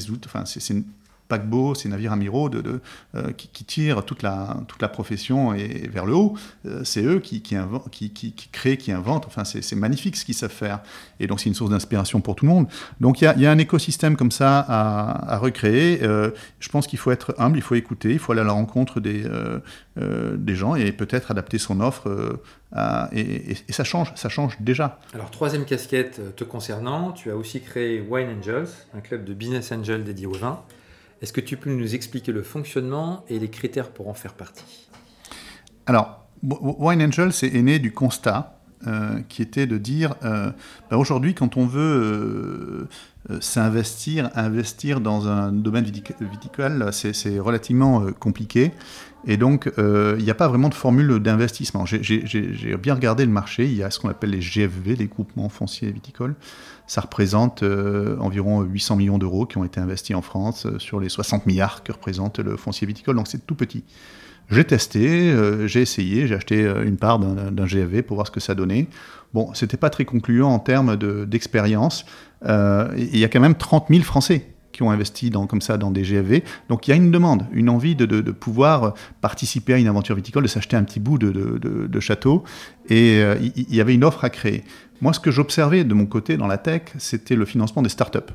paquebots, 1.29 1.75
ces 1.75 1.87
navires 1.87 2.11
amiraux 2.11 2.49
de, 2.49 2.81
euh, 3.15 3.31
qui, 3.31 3.63
tirent 3.63 4.03
toute 4.03 4.23
la, 4.23 4.57
toute 4.67 4.81
la 4.81 4.89
profession 4.89 5.53
et, 5.53 5.87
vers 5.87 6.05
le 6.05 6.13
haut. 6.13 6.33
Euh, 6.65 6.81
c'est 6.83 7.03
eux 7.03 7.19
qui, 7.19 7.41
qui, 7.41 7.55
qui, 7.91 8.49
créent, 8.51 8.77
qui 8.77 8.91
inventent. 8.91 9.27
Enfin, 9.27 9.45
c'est 9.45 9.75
magnifique 9.75 10.17
ce 10.17 10.25
qu'ils 10.25 10.35
savent 10.35 10.51
faire. 10.51 10.81
Et 11.19 11.27
donc, 11.27 11.39
c'est 11.39 11.47
une 11.47 11.55
source 11.55 11.69
d'inspiration 11.69 12.19
pour 12.19 12.35
tout 12.35 12.45
le 12.45 12.51
monde. 12.51 12.67
Donc, 12.99 13.21
il 13.21 13.25
y 13.37 13.45
a, 13.45 13.51
un 13.51 13.57
écosystème 13.57 14.17
comme 14.17 14.31
ça 14.31 14.65
à, 14.67 15.37
recréer. 15.37 15.99
Euh, 16.03 16.31
je 16.59 16.69
pense 16.69 16.87
qu'il 16.87 16.99
faut 16.99 17.11
être 17.11 17.33
humble, 17.37 17.57
il 17.57 17.61
faut 17.61 17.75
écouter, 17.75 18.11
il 18.11 18.19
faut 18.19 18.31
aller 18.31 18.41
à 18.41 18.45
la 18.45 18.51
rencontre 18.51 18.99
des, 18.99 19.23
des 19.95 20.55
gens 20.55 20.75
et 20.75 20.91
peut-être 20.91 21.29
adapter 21.31 21.59
son 21.59 21.79
offre. 21.79 22.39
et, 23.11 23.51
et, 23.51 23.71
ça 23.71 23.83
change, 23.83 24.11
ça 24.15 24.29
change 24.29 24.57
déjà. 24.59 24.99
Alors, 25.13 25.29
troisième 25.29 25.65
casquette 25.65 26.35
te 26.35 26.43
concernant, 26.43 27.11
tu 27.11 27.29
as 27.29 27.35
aussi 27.35 27.61
créé 27.61 28.01
Wine 28.01 28.37
Angels, 28.39 28.69
un 28.95 29.01
club 29.01 29.25
de 29.25 29.33
business 29.35 29.71
angel 29.71 30.03
dédié 30.03 30.25
au 30.25 30.33
vin. 30.33 30.59
Est-ce 31.21 31.33
que 31.33 31.41
tu 31.41 31.57
peux 31.57 31.69
nous 31.69 31.95
expliquer 31.95 32.31
le 32.31 32.43
fonctionnement 32.43 33.25
et 33.29 33.39
les 33.39 33.49
critères 33.49 33.91
pour 33.91 34.07
en 34.07 34.13
faire 34.13 34.33
partie? 34.33 34.87
Alors, 35.85 36.25
Wine 36.43 37.01
Angel, 37.01 37.33
c'est 37.33 37.51
né 37.61 37.79
du 37.79 37.91
constat 37.91 38.59
euh, 38.87 39.19
qui 39.27 39.41
était 39.41 39.67
de 39.67 39.77
dire 39.77 40.15
euh, 40.23 40.51
ben 40.89 40.95
aujourd'hui, 40.95 41.33
quand 41.33 41.57
on 41.57 41.65
veut 41.65 42.87
euh, 43.29 43.41
s'investir, 43.41 44.29
investir 44.35 45.01
dans 45.01 45.27
un 45.27 45.51
domaine 45.51 45.83
viticole, 45.83 46.89
c'est 46.93 47.39
relativement 47.39 48.05
compliqué. 48.13 48.71
Et 49.27 49.37
donc, 49.37 49.69
il 49.77 50.23
n'y 50.23 50.31
a 50.31 50.35
pas 50.35 50.47
vraiment 50.47 50.69
de 50.69 50.73
formule 50.73 51.19
d'investissement. 51.19 51.85
J'ai 51.85 52.77
bien 52.81 52.95
regardé 52.95 53.25
le 53.25 53.31
marché. 53.31 53.65
Il 53.65 53.75
y 53.75 53.83
a 53.83 53.91
ce 53.91 53.99
qu'on 53.99 54.09
appelle 54.09 54.29
les 54.29 54.41
GFV, 54.41 54.95
les 54.95 55.07
groupements 55.07 55.49
fonciers 55.49 55.91
viticoles 55.91 56.35
ça 56.89 57.01
représente 57.01 57.61
euh, 57.61 58.17
environ 58.19 58.61
800 58.63 58.95
millions 58.95 59.17
d'euros 59.19 59.45
qui 59.45 59.57
ont 59.57 59.63
été 59.63 59.79
investis 59.79 60.15
en 60.15 60.23
France 60.23 60.65
euh, 60.65 60.79
sur 60.79 60.99
les 60.99 61.07
60 61.07 61.45
milliards 61.45 61.83
que 61.83 61.91
représente 61.91 62.39
le 62.39 62.57
foncier 62.57 62.87
viticole, 62.87 63.15
donc 63.15 63.27
c'est 63.27 63.45
tout 63.45 63.55
petit. 63.55 63.83
J'ai 64.49 64.63
testé, 64.63 65.31
euh, 65.31 65.67
j'ai 65.67 65.81
essayé, 65.81 66.25
j'ai 66.25 66.33
acheté 66.33 66.63
une 66.83 66.97
part 66.97 67.19
d'un 67.19 67.65
GFV 67.67 68.01
pour 68.01 68.15
voir 68.15 68.25
ce 68.25 68.31
que 68.31 68.39
ça 68.39 68.55
donnait. 68.55 68.87
Bon, 69.35 69.53
c'était 69.53 69.77
pas 69.77 69.91
très 69.91 70.05
concluant 70.05 70.49
en 70.49 70.57
termes 70.57 70.95
d'expérience. 71.27 72.03
Il 72.43 73.17
y 73.17 73.23
a 73.23 73.27
quand 73.27 73.39
même 73.39 73.53
30 73.53 73.89
000 73.89 74.01
Français 74.01 74.47
qui 74.71 74.83
ont 74.83 74.91
investi 74.91 75.31
comme 75.31 75.61
ça 75.61 75.77
dans 75.77 75.91
des 75.91 76.03
GFV. 76.03 76.43
Donc 76.69 76.87
il 76.87 76.91
y 76.91 76.93
a 76.93 76.97
une 76.97 77.11
demande, 77.11 77.45
une 77.51 77.69
envie 77.69 77.95
de, 77.95 78.05
pouvoir 78.31 78.93
participer 79.21 79.73
à 79.73 79.77
une 79.77 79.87
aventure 79.87 80.15
viticole, 80.15 80.43
de 80.43 80.47
s'acheter 80.47 80.75
un 80.75 80.83
petit 80.83 80.99
bout 80.99 81.17
de, 81.17 81.99
château. 81.99 82.43
Et 82.89 83.21
il 83.41 83.75
y, 83.75 83.81
avait 83.81 83.93
une 83.93 84.03
offre 84.03 84.23
à 84.23 84.29
créer. 84.29 84.63
Moi, 85.01 85.13
ce 85.13 85.19
que 85.19 85.31
j'observais 85.31 85.83
de 85.83 85.93
mon 85.93 86.05
côté 86.05 86.37
dans 86.37 86.47
la 86.47 86.57
tech, 86.57 86.83
c'était 86.97 87.35
le 87.35 87.45
financement 87.45 87.81
des 87.81 87.89
startups. 87.89 88.31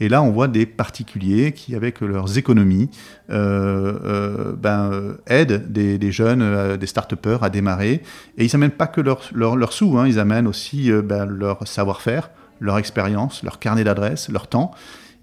Et 0.00 0.08
là, 0.08 0.22
on 0.22 0.30
voit 0.30 0.48
des 0.48 0.66
particuliers 0.66 1.52
qui, 1.52 1.74
avec 1.74 2.00
leurs 2.00 2.38
économies, 2.38 2.88
euh, 3.30 3.98
euh, 4.04 4.52
ben, 4.56 4.90
euh, 4.92 5.14
aident 5.26 5.70
des, 5.72 6.12
jeunes, 6.12 6.76
des 6.76 6.86
start-upers 6.86 7.42
à 7.42 7.50
démarrer. 7.50 8.02
Et 8.36 8.44
ils 8.44 8.50
n'amènent 8.52 8.70
pas 8.70 8.86
que 8.86 9.00
leurs 9.00 9.22
leur, 9.32 9.72
sous, 9.72 9.98
hein, 9.98 10.06
ils 10.06 10.18
amènent 10.18 10.46
aussi 10.46 10.90
ben, 10.92 11.24
leur 11.26 11.66
savoir-faire, 11.66 12.30
leur 12.60 12.78
expérience, 12.78 13.42
leur 13.42 13.58
carnet 13.58 13.84
d'adresses, 13.84 14.28
leur 14.28 14.46
temps. 14.46 14.72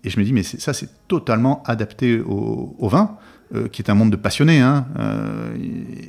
Et 0.05 0.09
je 0.09 0.19
me 0.19 0.23
dis, 0.23 0.31
mais 0.31 0.43
ça, 0.43 0.71
c'est 0.73 0.89
totalement 1.07 1.61
adapté 1.65 2.21
au, 2.21 2.87
vin, 2.87 3.17
qui 3.71 3.81
est 3.81 3.89
un 3.89 3.95
monde 3.95 4.11
de 4.11 4.15
passionnés. 4.15 4.61
Hein, 4.61 4.85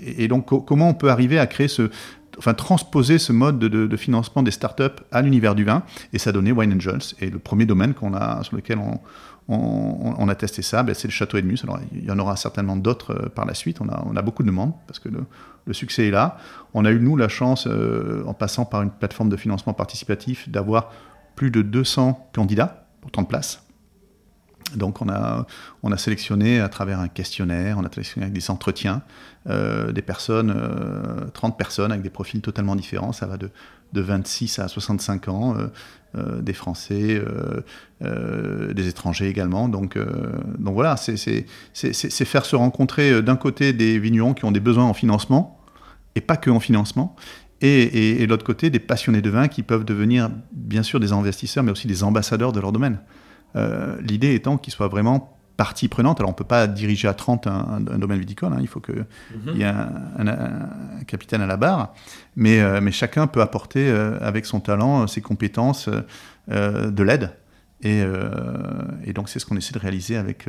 et, 0.04 0.28
donc, 0.28 0.46
comment 0.66 0.90
on 0.90 0.94
peut 0.94 1.10
arriver 1.10 1.38
à 1.38 1.46
créer 1.46 1.69
ce, 1.69 1.90
enfin, 2.38 2.54
transposer 2.54 3.19
ce 3.19 3.32
mode 3.32 3.58
de, 3.58 3.96
financement 3.96 4.43
des 4.43 4.50
startups 4.50 5.02
à 5.10 5.22
l'univers 5.22 5.54
du 5.54 5.64
vin, 5.64 5.82
et 6.12 6.19
ça 6.19 6.32
donné 6.32 6.52
Wine 6.52 6.75
Angels. 6.75 7.14
Et 7.20 7.31
le 7.31 7.38
premier 7.38 7.66
domaine 7.66 7.94
a, 8.14 8.43
sur 8.43 8.56
lequel 8.56 8.78
on, 9.48 10.28
a 10.28 10.34
testé 10.34 10.62
ça, 10.62 10.82
ben, 10.82 10.94
c'est 10.94 11.08
le 11.08 11.12
château 11.12 11.38
Edmus. 11.38 11.58
Alors, 11.62 11.78
il 11.92 12.04
y 12.04 12.10
en 12.10 12.19
aura 12.19 12.37
certainement 12.37 12.76
d'autres 12.76 13.12
euh, 13.12 13.28
par 13.28 13.44
la 13.44 13.54
suite. 13.54 13.81
On 13.81 13.88
a, 13.88 14.22
beaucoup 14.22 14.42
de 14.42 14.49
demandes 14.49 14.73
parce 14.87 14.99
que 14.99 15.09
le, 15.09 15.73
succès 15.73 16.09
est 16.09 16.11
là. 16.11 16.38
On 16.75 16.85
a 16.85 16.90
eu, 16.90 17.00
nous, 17.00 17.16
la 17.16 17.28
chance, 17.28 17.66
euh, 17.66 18.23
en 18.26 18.35
passant 18.35 18.64
par 18.64 18.82
une 18.82 18.90
plateforme 18.90 19.28
de 19.28 19.37
financement 19.37 19.73
participatif, 19.73 20.49
d'avoir 20.49 20.92
plus 21.35 21.50
de 21.50 21.62
200 21.62 22.28
candidats 22.32 22.87
pour 23.00 23.11
30 23.11 23.28
places. 23.28 23.65
Donc 24.75 25.00
on 25.00 25.08
a, 25.08 25.46
on 25.82 25.92
a 25.92 25.96
sélectionné 25.96 26.61
à 26.61 26.68
travers 26.68 26.99
un 26.99 27.08
questionnaire, 27.08 27.78
on 27.78 27.85
a 27.85 27.90
sélectionné 27.90 28.25
avec 28.26 28.35
des 28.35 28.50
entretiens, 28.50 29.02
euh, 29.49 29.92
des 29.92 30.02
personnes, 30.02 30.54
30 31.32 31.52
euh, 31.52 31.56
personnes 31.56 31.92
avec 31.92 32.02
des 32.02 32.11
profils 32.11 32.40
totalement 32.40 32.75
différents, 32.75 33.12
ça 33.12 33.26
va 33.26 33.37
de, 33.37 33.50
de 33.92 34.00
26 34.00 34.58
à 34.58 34.68
65 34.68 35.28
ans, 35.28 35.56
euh, 36.16 36.40
des 36.40 36.54
Français, 36.54 37.23
des 38.00 38.88
étrangers 38.88 39.28
également. 39.28 39.68
Donc, 39.68 39.99
donc 40.58 40.75
voilà, 40.75 40.96
c'est 40.96 41.44
faire 41.75 42.44
se 42.46 42.56
rencontrer 42.56 43.23
d'un 43.23 43.37
côté 43.37 43.73
des 43.73 43.99
vignerons 43.99 44.32
qui 44.32 44.46
ont 44.46 44.52
des 44.52 44.61
besoins 44.61 44.85
en 44.85 44.94
financement, 44.94 45.61
et 46.14 46.23
pas 46.23 46.38
que 46.38 46.49
en 46.50 46.61
financement, 46.61 47.14
et, 47.61 47.82
et, 47.82 48.23
et 48.23 48.26
de 48.26 48.30
l'autre 48.30 48.44
côté 48.44 48.70
des 48.70 48.78
passionnés 48.78 49.20
de 49.20 49.28
vin 49.30 49.49
qui 49.49 49.62
peuvent 49.62 49.85
devenir 49.85 50.30
bien 50.52 50.82
sûr 50.82 51.00
des 51.00 51.12
investisseurs, 51.12 51.62
mais 51.62 51.70
aussi 51.70 51.87
des 51.87 52.02
ambassadeurs 52.02 52.52
de 52.52 52.61
leur 52.61 52.73
domaine. 52.73 52.99
Euh, 53.56 53.96
l'idée 54.00 54.34
étant 54.34 54.58
qu'il 54.58 54.72
soit 54.72 54.88
vraiment 54.88 55.38
partie 55.56 55.88
prenante. 55.88 56.20
Alors 56.20 56.28
on 56.28 56.32
ne 56.32 56.36
peut 56.36 56.44
pas 56.44 56.66
diriger 56.66 57.08
à 57.08 57.14
30 57.14 57.46
un, 57.46 57.80
domaine 57.80 58.18
viticole, 58.18 58.52
hein. 58.52 58.58
il 58.60 58.68
faut 58.68 58.80
qu'il 58.80 59.06
mhm. 59.46 59.56
y 59.56 59.62
ait 59.62 59.64
un, 59.64 61.04
capitaine 61.06 61.40
à 61.40 61.46
la 61.46 61.56
barre, 61.56 61.94
mais, 62.34 62.60
euh, 62.60 62.80
mais 62.82 62.92
chacun 62.92 63.26
peut 63.26 63.40
apporter 63.40 63.88
euh, 63.88 64.18
avec 64.20 64.44
son 64.44 64.60
talent, 64.60 65.06
ses 65.06 65.22
compétences, 65.22 65.88
de 66.48 67.02
l'aide. 67.02 67.30
Et, 67.82 68.02
et, 69.04 69.12
donc 69.12 69.28
c'est 69.28 69.38
ce 69.38 69.46
qu'on 69.46 69.56
essaie 69.56 69.75
de 69.75 69.78
réaliser 69.78 70.16
avec 70.16 70.46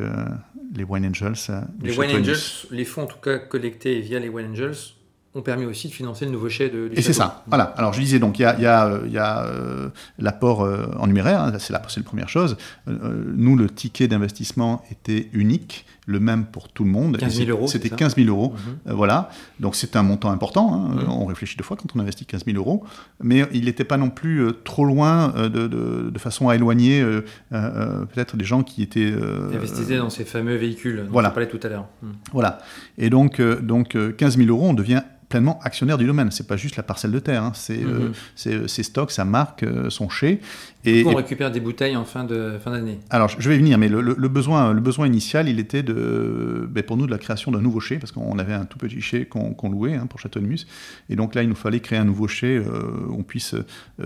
les 0.75 0.83
Wine 0.83 1.07
Angels. 1.07 1.33
les 1.81 1.97
Wine 1.97 2.21
Angels, 2.21 2.67
les 2.71 2.85
fonds 2.85 3.03
en 3.03 3.07
tout 3.07 3.19
cas 3.19 3.37
collectés 3.37 3.99
via 3.99 4.19
les 4.19 4.29
Wine 4.29 4.51
Angels 4.51 4.96
ont 5.38 5.41
permis 5.41 5.65
aussi 5.65 5.88
de 5.88 5.94
financer 5.94 6.25
le 6.25 6.32
nouveau 6.32 6.50
chai 6.50 6.70
de, 6.70 6.88
du 6.88 6.98
Et 6.98 7.01
c'est 7.01 7.13
ça, 7.13 7.44
voilà. 7.48 7.65
Alors 7.77 7.94
je 7.94 8.00
disais 8.00 8.20
donc, 8.20 8.39
il 8.39 8.41
y 8.41 8.46
a, 8.46 8.60
y 8.60 8.65
a, 8.65 9.00
y 9.08 9.17
a 9.17 9.46
euh, 9.46 9.89
l'apport 10.20 10.63
euh, 10.63 10.88
en 10.98 11.08
numéraire, 11.08 11.41
hein, 11.41 11.53
c'est 11.60 11.74
la, 11.74 11.82
la, 11.82 12.03
première 12.03 12.29
chose. 12.29 12.58
Euh, 12.88 13.34
nous, 13.36 13.56
le 13.56 13.70
ticket 13.70 14.08
d'investissement 14.08 14.84
était 14.91 15.29
unique 15.34 15.86
le 16.06 16.22
même 16.22 16.46
pour 16.46 16.70
tout 16.70 16.86
le 16.86 16.89
monde. 16.89 17.17
15 17.17 17.36
000 17.36 17.50
euros. 17.50 17.67
C'était 17.67 17.89
15 17.89 18.15
000 18.15 18.29
euros. 18.29 18.53
Mhm. 18.86 18.94
voilà. 18.94 19.29
Donc 19.60 19.75
c'est 19.75 19.98
un 19.98 20.03
montant 20.03 20.32
important. 20.32 20.74
Hein. 20.74 20.96
Mhm. 20.96 21.10
On 21.10 21.25
réfléchit 21.25 21.58
deux 21.58 21.65
fois 21.65 21.75
quand 21.75 21.89
on 21.96 22.00
investit 22.00 22.25
15 22.25 22.46
000 22.46 22.58
euros. 22.58 22.86
Mais 23.22 23.46
il 23.51 23.65
n'était 23.65 23.84
pas 23.84 23.98
non 23.98 24.10
plus 24.10 24.48
trop 24.63 24.86
loin 24.86 25.34
de, 25.38 25.67
de, 25.67 26.20
façon 26.20 26.48
à 26.48 26.56
éloigner 26.56 27.06
peut-être 27.51 28.38
des 28.38 28.46
gens 28.46 28.63
qui 28.63 28.82
étaient. 28.82 29.13
Investissaient 29.53 29.98
dans 29.98 30.10
ces 30.10 30.24
fameux 30.24 30.56
véhicules 30.56 31.03
dont 31.03 31.12
voilà. 31.12 31.29
on 31.29 31.32
parlait 31.32 31.50
tout 31.50 31.60
à 31.62 31.67
l'heure. 31.67 31.88
Mhm. 32.01 32.13
Voilà. 32.32 32.60
Et 32.98 33.10
donc, 33.10 33.41
donc 33.41 33.98
15 34.15 34.38
000 34.38 34.50
euros, 34.50 34.70
on 34.70 34.74
devient 34.74 35.01
pleinement 35.29 35.60
actionnaire 35.63 35.98
du 35.98 36.05
domaine. 36.05 36.31
C'est 36.31 36.48
pas 36.48 36.57
juste 36.57 36.77
la 36.77 36.84
parcelle 36.84 37.12
de 37.12 37.19
terre, 37.19 37.43
hein. 37.43 37.51
c'est 37.53 37.77
mm 37.77 38.13
ses 38.36 38.84
stocks, 38.84 39.12
sa 39.12 39.25
marque, 39.25 39.65
son 39.89 40.10
chai. 40.10 40.39
Et, 40.86 41.03
on 41.05 41.15
récupère 41.15 41.51
des 41.51 41.60
bouteilles 41.60 41.96
en 41.96 42.05
fin 42.05 42.24
de 42.24 42.57
fin 42.63 42.72
d'année. 42.72 43.00
Alors 43.10 43.27
je 43.27 43.50
vais 43.50 43.57
venir, 43.57 43.77
mais 43.77 43.89
le, 43.89 44.01
besoin, 44.27 44.74
le 44.74 44.79
besoin 44.79 45.07
initial, 45.07 45.50
il 45.50 45.60
était 45.60 45.84
de, 45.84 46.67
ben, 46.69 46.84
pour 46.84 46.96
nous 46.98 47.05
de 47.05 47.12
la 47.12 47.17
création 47.17 47.51
d'un 47.51 47.62
nouveau 47.62 47.79
chai, 47.79 47.98
parce 47.98 48.12
qu'on 48.12 48.39
avait 48.39 48.53
un 48.53 48.65
tout 48.65 48.77
petit 48.77 49.01
chai 49.01 49.25
qu'on 49.25 49.69
louait 49.69 49.96
hein, 49.96 50.05
pour 50.07 50.19
Château 50.19 50.39
de 50.39 50.46
Mus, 50.46 50.65
et 51.10 51.15
donc 51.15 51.36
là 51.36 51.43
il 51.43 51.50
nous 51.50 51.55
fallait 51.55 51.79
créer 51.79 52.00
un 52.00 52.05
nouveau 52.05 52.27
chai, 52.27 52.60
où 52.60 53.13
on 53.17 53.24
puisse 53.24 53.55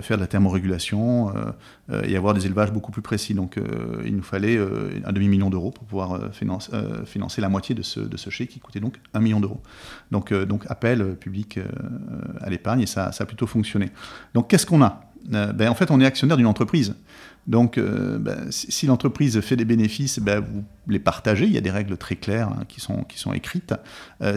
faire 0.01 0.17
de 0.17 0.21
la 0.21 0.27
thermorégulation 0.27 1.31
et 2.03 2.15
avoir 2.15 2.33
des 2.33 2.45
élevages 2.45 2.71
beaucoup 2.71 2.91
plus 2.91 3.01
précis. 3.01 3.33
Donc 3.33 3.57
il 4.03 4.15
nous 4.15 4.23
fallait 4.23 4.57
un 5.05 5.11
demi 5.11 5.27
million 5.27 5.49
d'euros 5.49 5.71
pour 5.71 5.85
pouvoir 5.85 6.33
financer, 6.33 6.71
financer 7.05 7.41
la 7.41 7.49
moitié 7.49 7.75
de 7.75 7.83
ce, 7.83 7.99
de 7.99 8.17
ce 8.17 8.29
chai 8.29 8.47
qui 8.47 8.59
coûtait 8.59 8.79
donc 8.79 8.95
un 9.13 9.19
million 9.19 9.39
d'euros. 9.39 9.61
Donc 10.11 10.33
donc 10.33 10.63
appel 10.67 11.10
public 11.15 11.57
euh, 11.57 11.63
à 12.41 12.49
l'épargne 12.49 12.81
et 12.81 12.85
ça, 12.85 13.11
a 13.17 13.25
plutôt 13.25 13.47
fonctionné. 13.47 13.89
Donc 14.33 14.49
qu'est-ce 14.49 14.65
qu'on 14.65 14.81
a? 14.81 15.01
Euh, 15.33 15.53
ben, 15.53 15.69
En 15.69 15.75
fait, 15.75 15.91
on 15.91 15.99
est 15.99 16.05
actionnaire 16.05 16.37
d'une 16.37 16.47
entreprise. 16.47 16.95
Donc, 17.47 17.77
euh, 17.77 18.19
ben, 18.19 18.51
si, 18.51 18.85
l'entreprise 18.85 19.39
fait 19.41 19.55
des 19.55 19.65
bénéfices, 19.65 20.19
ben, 20.19 20.39
vous 20.39 20.63
les 20.87 20.99
partagez. 20.99 21.45
Il 21.45 21.51
y 21.51 21.57
a 21.57 21.61
des 21.61 21.71
règles 21.71 21.97
très 21.97 22.15
claires 22.15 22.49
hein, 22.49 22.63
qui, 22.67 22.79
sont, 22.79 23.03
qui 23.03 23.17
sont 23.17 23.33
écrites. 23.33 23.73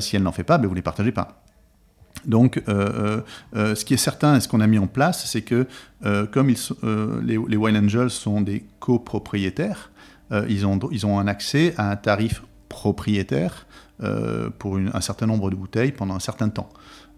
si 0.00 0.16
elle 0.16 0.22
n'en 0.22 0.32
fait 0.32 0.44
pas, 0.44 0.58
vous 0.58 0.70
ne 0.70 0.74
les 0.74 0.82
partagez 0.82 1.12
pas. 1.12 1.42
Donc, 2.24 2.62
ce 2.66 3.84
qui 3.84 3.92
est 3.92 3.98
certain 3.98 4.36
et 4.36 4.40
ce 4.40 4.48
qu'on 4.48 4.60
a 4.60 4.66
mis 4.66 4.78
en 4.78 4.86
place, 4.86 5.26
c'est 5.26 5.42
que 5.42 5.66
comme 6.32 6.48
les, 6.48 6.56
les, 7.48 7.56
Wine 7.56 7.76
Angels 7.76 8.08
sont 8.08 8.40
des 8.40 8.64
copropriétaires, 8.80 9.90
ils, 10.48 10.64
ont, 10.64 10.78
ils 10.90 11.04
ont 11.04 11.18
un 11.18 11.26
accès 11.26 11.74
à 11.76 11.90
un 11.90 11.96
tarif 11.96 12.42
propriétaire 12.70 13.66
euh, 14.02 14.50
pour 14.58 14.76
un 14.76 15.00
certain 15.00 15.26
nombre 15.26 15.50
de 15.50 15.54
bouteilles 15.54 15.92
pendant 15.92 16.16
un 16.16 16.20
certain 16.20 16.48
temps. 16.48 16.68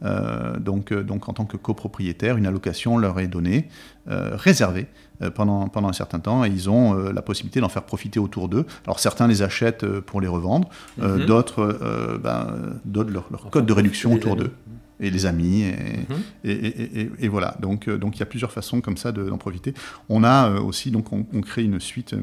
Euh, 0.04 0.58
donc, 0.58 0.92
euh, 0.92 1.02
donc 1.02 1.26
en 1.26 1.32
tant 1.32 1.46
que 1.46 1.56
copropriétaire, 1.56 2.36
une 2.36 2.44
allocation 2.44 2.98
leur 2.98 3.18
est 3.18 3.28
donnée, 3.28 3.68
réservée 4.06 4.86
pendant, 5.34 5.68
pendant 5.68 5.88
un 5.88 5.94
certain 5.94 6.20
temps, 6.20 6.44
et 6.44 6.48
ils 6.48 6.68
ont 6.68 6.94
la 6.94 7.22
possibilité 7.22 7.60
d'en 7.60 7.70
faire 7.70 7.84
profiter 7.84 8.20
autour 8.20 8.50
d'eux. 8.50 8.66
Alors 8.84 9.00
certains 9.00 9.26
les 9.26 9.42
achètent 9.42 9.86
pour 10.00 10.20
les 10.20 10.28
revendre, 10.28 10.68
mhm. 10.98 11.24
d'autres 11.24 12.18
ben, 12.22 12.78
donnent 12.84 13.10
leur, 13.10 13.26
code 13.50 13.66
de 13.66 13.72
réduction 13.72 14.12
autour 14.12 14.36
d'eux 14.36 14.52
et 15.00 15.10
les 15.10 15.26
amis. 15.26 15.64
Mhm. 15.64 16.16
Et, 16.44 16.52
et, 16.52 17.10
et, 17.18 17.28
voilà, 17.28 17.56
donc 17.60 17.88
donc 17.88 18.16
il 18.16 18.20
y 18.20 18.22
a 18.22 18.26
plusieurs 18.26 18.52
façons 18.52 18.80
comme 18.80 18.98
ça 18.98 19.10
d'en 19.12 19.38
profiter. 19.38 19.74
On 20.08 20.22
a 20.22 20.60
aussi, 20.60 20.90
donc 20.90 21.12
on, 21.12 21.26
on 21.32 21.40
crée 21.40 21.64
une 21.64 21.80
suite 21.80 22.14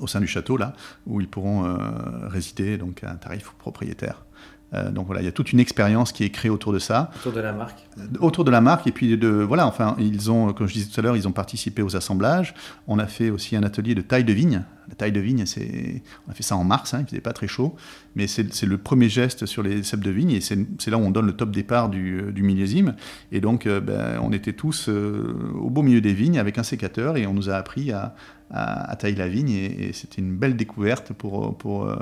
au 0.00 0.06
sein 0.06 0.20
du 0.20 0.26
château, 0.26 0.56
là, 0.56 0.74
où 1.06 1.20
ils 1.20 1.28
pourront 1.28 1.64
euh, 1.64 2.28
résider 2.28 2.78
donc, 2.78 3.04
à 3.04 3.10
un 3.10 3.16
tarif 3.16 3.52
propriétaire. 3.58 4.24
Euh, 4.74 4.90
donc 4.90 5.06
voilà, 5.06 5.20
il 5.20 5.24
y 5.24 5.28
a 5.28 5.32
toute 5.32 5.52
une 5.52 5.60
expérience 5.60 6.12
qui 6.12 6.24
est 6.24 6.30
créée 6.30 6.50
autour 6.50 6.72
de 6.72 6.78
ça. 6.78 7.10
Autour 7.20 7.32
de 7.32 7.40
la 7.40 7.52
marque. 7.52 7.86
Euh, 7.98 8.02
autour 8.20 8.44
de 8.44 8.50
la 8.50 8.60
marque 8.60 8.86
et 8.86 8.92
puis 8.92 9.16
de 9.16 9.28
voilà, 9.28 9.66
enfin 9.66 9.96
ils 9.98 10.30
ont, 10.30 10.52
comme 10.52 10.68
je 10.68 10.74
disais 10.74 10.90
tout 10.90 11.00
à 11.00 11.02
l'heure, 11.02 11.16
ils 11.16 11.26
ont 11.26 11.32
participé 11.32 11.82
aux 11.82 11.96
assemblages. 11.96 12.54
On 12.86 12.98
a 12.98 13.06
fait 13.06 13.30
aussi 13.30 13.56
un 13.56 13.62
atelier 13.62 13.94
de 13.94 14.02
taille 14.02 14.24
de 14.24 14.32
vigne. 14.32 14.62
La 14.88 14.96
taille 14.96 15.12
de 15.12 15.20
vigne, 15.20 15.46
c'est, 15.46 16.02
on 16.26 16.32
a 16.32 16.34
fait 16.34 16.42
ça 16.42 16.56
en 16.56 16.64
mars, 16.64 16.94
hein, 16.94 17.02
il 17.02 17.06
faisait 17.06 17.20
pas 17.20 17.32
très 17.32 17.46
chaud, 17.46 17.76
mais 18.16 18.26
c'est 18.26 18.64
le 18.64 18.76
premier 18.76 19.08
geste 19.08 19.46
sur 19.46 19.62
les 19.62 19.84
cèpes 19.84 20.02
de 20.02 20.10
vigne 20.10 20.32
et 20.32 20.40
c'est 20.40 20.88
là 20.88 20.98
où 20.98 21.02
on 21.02 21.12
donne 21.12 21.26
le 21.26 21.32
top 21.34 21.52
départ 21.52 21.90
du, 21.90 22.32
du 22.32 22.42
millésime. 22.42 22.96
Et 23.30 23.40
donc 23.40 23.68
ben, 23.68 24.18
on 24.20 24.32
était 24.32 24.52
tous 24.52 24.88
au 24.88 25.70
beau 25.70 25.82
milieu 25.82 26.00
des 26.00 26.12
vignes 26.12 26.40
avec 26.40 26.58
un 26.58 26.64
sécateur 26.64 27.16
et 27.16 27.28
on 27.28 27.34
nous 27.34 27.50
a 27.50 27.54
appris 27.54 27.92
à, 27.92 28.16
à, 28.50 28.96
tailler 28.96 29.16
la 29.16 29.28
vigne 29.28 29.50
et, 29.50 29.92
c'était 29.92 30.20
une 30.20 30.36
belle 30.36 30.56
découverte 30.56 31.12
pour, 31.12 31.56
pour, 31.56 31.84
euh, 31.84 31.96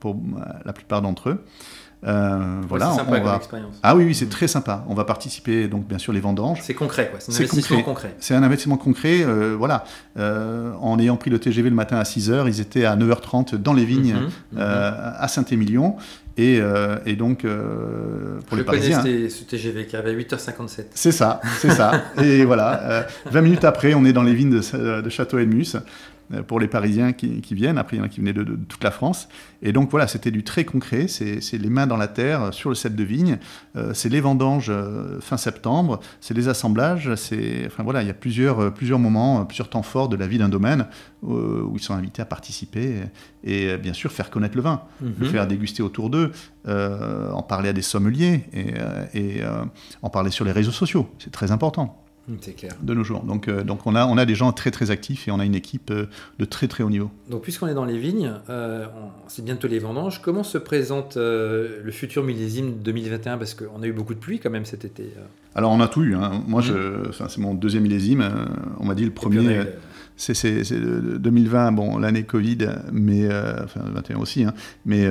pour 0.00 0.20
la 0.64 0.72
plupart 0.72 1.02
d'entre 1.02 1.30
eux. 1.30 1.44
Euh, 2.04 2.60
voilà, 2.68 2.90
c'est 2.90 2.96
sympa 2.96 3.20
on 3.20 3.24
va... 3.24 3.40
Ah 3.82 3.94
oui, 3.94 4.04
oui, 4.04 4.14
c'est 4.14 4.28
très 4.28 4.48
sympa. 4.48 4.84
On 4.88 4.94
va 4.94 5.04
participer, 5.04 5.68
donc 5.68 5.86
bien 5.86 5.98
sûr, 5.98 6.12
les 6.12 6.20
vendanges. 6.20 6.58
C'est 6.62 6.74
concret, 6.74 7.08
quoi. 7.10 7.20
C'est 7.20 7.32
un 7.32 7.44
investissement 7.44 7.82
concret. 7.82 8.14
C'est 8.18 8.34
un 8.34 8.42
investissement 8.42 8.76
concret. 8.76 9.22
Euh, 9.22 9.54
voilà. 9.56 9.84
Euh, 10.18 10.72
en 10.80 10.98
ayant 10.98 11.16
pris 11.16 11.30
le 11.30 11.38
TGV 11.38 11.70
le 11.70 11.76
matin 11.76 11.96
à 11.96 12.02
6h, 12.02 12.48
ils 12.48 12.60
étaient 12.60 12.84
à 12.84 12.96
9h30 12.96 13.56
dans 13.56 13.72
les 13.72 13.84
vignes 13.84 14.14
mhm, 14.14 14.58
mhm. 14.58 14.60
à 14.60 15.28
Saint-Émilion. 15.28 15.96
Et, 16.38 16.60
et, 17.04 17.14
donc, 17.14 17.46
pour 18.46 18.56
les 18.56 18.64
Parisiens. 18.64 19.02
Je 19.04 19.28
ce 19.28 19.44
TGV 19.44 19.86
qui 19.86 19.96
avait 19.96 20.10
à 20.10 20.14
8h57. 20.14 20.86
C'est 20.94 21.12
ça, 21.12 21.40
c'est 21.58 21.70
ça. 21.70 22.04
et 22.22 22.44
voilà, 22.44 23.06
20 23.30 23.40
minutes 23.42 23.64
après, 23.64 23.94
on 23.94 24.04
est 24.06 24.14
dans 24.14 24.22
les 24.22 24.34
vignes 24.34 24.58
de, 24.58 25.00
de 25.02 25.10
Château-Edmus. 25.10 25.76
Euh, 25.76 25.80
pour 26.46 26.60
les 26.60 26.68
Parisiens 26.68 27.12
qui, 27.12 27.42
viennent. 27.54 27.78
Après, 27.78 27.96
il 27.96 28.00
y 28.00 28.02
en 28.02 28.06
a 28.06 28.08
qui 28.08 28.20
venaient 28.20 28.32
de, 28.32 28.44
toute 28.44 28.82
la 28.82 28.90
France. 28.90 29.28
Et 29.62 29.72
donc 29.72 29.90
voilà, 29.90 30.06
c'était 30.06 30.30
du 30.30 30.42
très 30.42 30.64
concret. 30.64 31.06
C'est 31.08 31.58
les 31.58 31.68
mains 31.70 31.86
dans 31.86 31.96
la 31.96 32.08
terre 32.08 32.42
euh, 32.42 32.52
sur 32.52 32.68
le 32.68 32.74
set 32.74 32.94
de 32.94 33.04
vigne. 33.04 33.38
Euh, 33.76 33.92
c'est 33.94 34.08
les 34.08 34.20
vendanges 34.20 34.72
fin 35.20 35.36
septembre. 35.36 36.00
C'est 36.20 36.34
les 36.34 36.48
assemblages. 36.48 37.14
C'est 37.16 37.64
enfin 37.66 37.82
voilà, 37.82 38.02
il 38.02 38.08
y 38.08 38.10
a 38.10 38.14
plusieurs 38.14 38.72
plusieurs 38.72 38.98
moments, 38.98 39.44
plusieurs 39.44 39.68
temps 39.68 39.82
forts 39.82 40.08
de 40.08 40.16
la 40.16 40.26
vie 40.26 40.38
d'un 40.38 40.48
domaine 40.48 40.86
où 41.22 41.72
ils 41.76 41.82
sont 41.82 41.94
invités 41.94 42.20
à 42.20 42.24
participer 42.24 43.02
et, 43.44 43.76
bien 43.76 43.92
sûr 43.92 44.10
faire 44.10 44.28
connaître 44.28 44.56
le 44.56 44.62
vin, 44.62 44.82
le 45.00 45.08
mhm. 45.08 45.30
faire 45.30 45.46
déguster 45.46 45.82
autour 45.82 46.10
d'eux, 46.10 46.32
en 46.66 47.42
parler 47.42 47.68
à 47.68 47.72
des 47.72 47.82
sommeliers 47.82 48.44
et, 48.52 48.74
et 49.14 49.40
en 50.02 50.10
parler 50.10 50.30
sur 50.30 50.44
les 50.44 50.52
réseaux 50.52 50.72
sociaux. 50.72 51.08
C'est 51.18 51.30
très 51.30 51.52
important. 51.52 52.01
Mm, 52.28 52.34
c'est 52.40 52.52
clair. 52.52 52.72
De 52.80 52.94
nos 52.94 53.02
jours. 53.02 53.24
Donc, 53.24 53.48
euh, 53.48 53.64
donc 53.64 53.86
on, 53.86 53.96
a, 53.96 54.06
on 54.06 54.16
a 54.16 54.24
des 54.24 54.34
gens 54.34 54.52
très 54.52 54.70
très 54.70 54.90
actifs 54.90 55.26
et 55.26 55.30
on 55.30 55.40
a 55.40 55.44
une 55.44 55.54
équipe 55.54 55.90
euh, 55.90 56.06
de 56.38 56.44
très 56.44 56.68
très 56.68 56.84
haut 56.84 56.90
niveau. 56.90 57.10
Donc 57.28 57.42
puisqu'on 57.42 57.66
est 57.66 57.74
dans 57.74 57.84
les 57.84 57.98
vignes, 57.98 58.32
euh, 58.48 58.86
c'est 59.26 59.44
bientôt 59.44 59.66
les 59.66 59.80
vendanges, 59.80 60.22
comment 60.22 60.44
se 60.44 60.58
présente 60.58 61.16
le 61.16 61.90
futur 61.90 62.22
millésime 62.22 62.78
2021 62.78 63.38
Parce 63.38 63.54
qu'on 63.54 63.82
a 63.82 63.86
eu 63.86 63.92
beaucoup 63.92 64.14
de 64.14 64.20
pluie 64.20 64.38
quand 64.38 64.50
même 64.50 64.64
cet 64.64 64.84
été. 64.84 65.12
Alors 65.54 65.72
on 65.72 65.80
a 65.80 65.88
tout 65.88 66.02
eu. 66.02 66.14
Hein. 66.14 66.42
Moi, 66.46 66.62
mm. 66.62 67.12
c'est 67.28 67.38
mon 67.38 67.54
deuxième 67.54 67.82
millésime. 67.82 68.24
on 68.78 68.86
m'a 68.86 68.94
dit 68.94 69.04
le 69.04 69.10
premier 69.10 69.64
c'est 70.16 70.72
2020, 70.72 71.72
bon, 71.72 71.98
l'année 71.98 72.22
Covid, 72.22 72.58
mais 72.92 73.26
enfin 73.26 73.80
21 73.92 74.18
aussi, 74.18 74.44
hein, 74.44 74.54
mais 74.86 75.08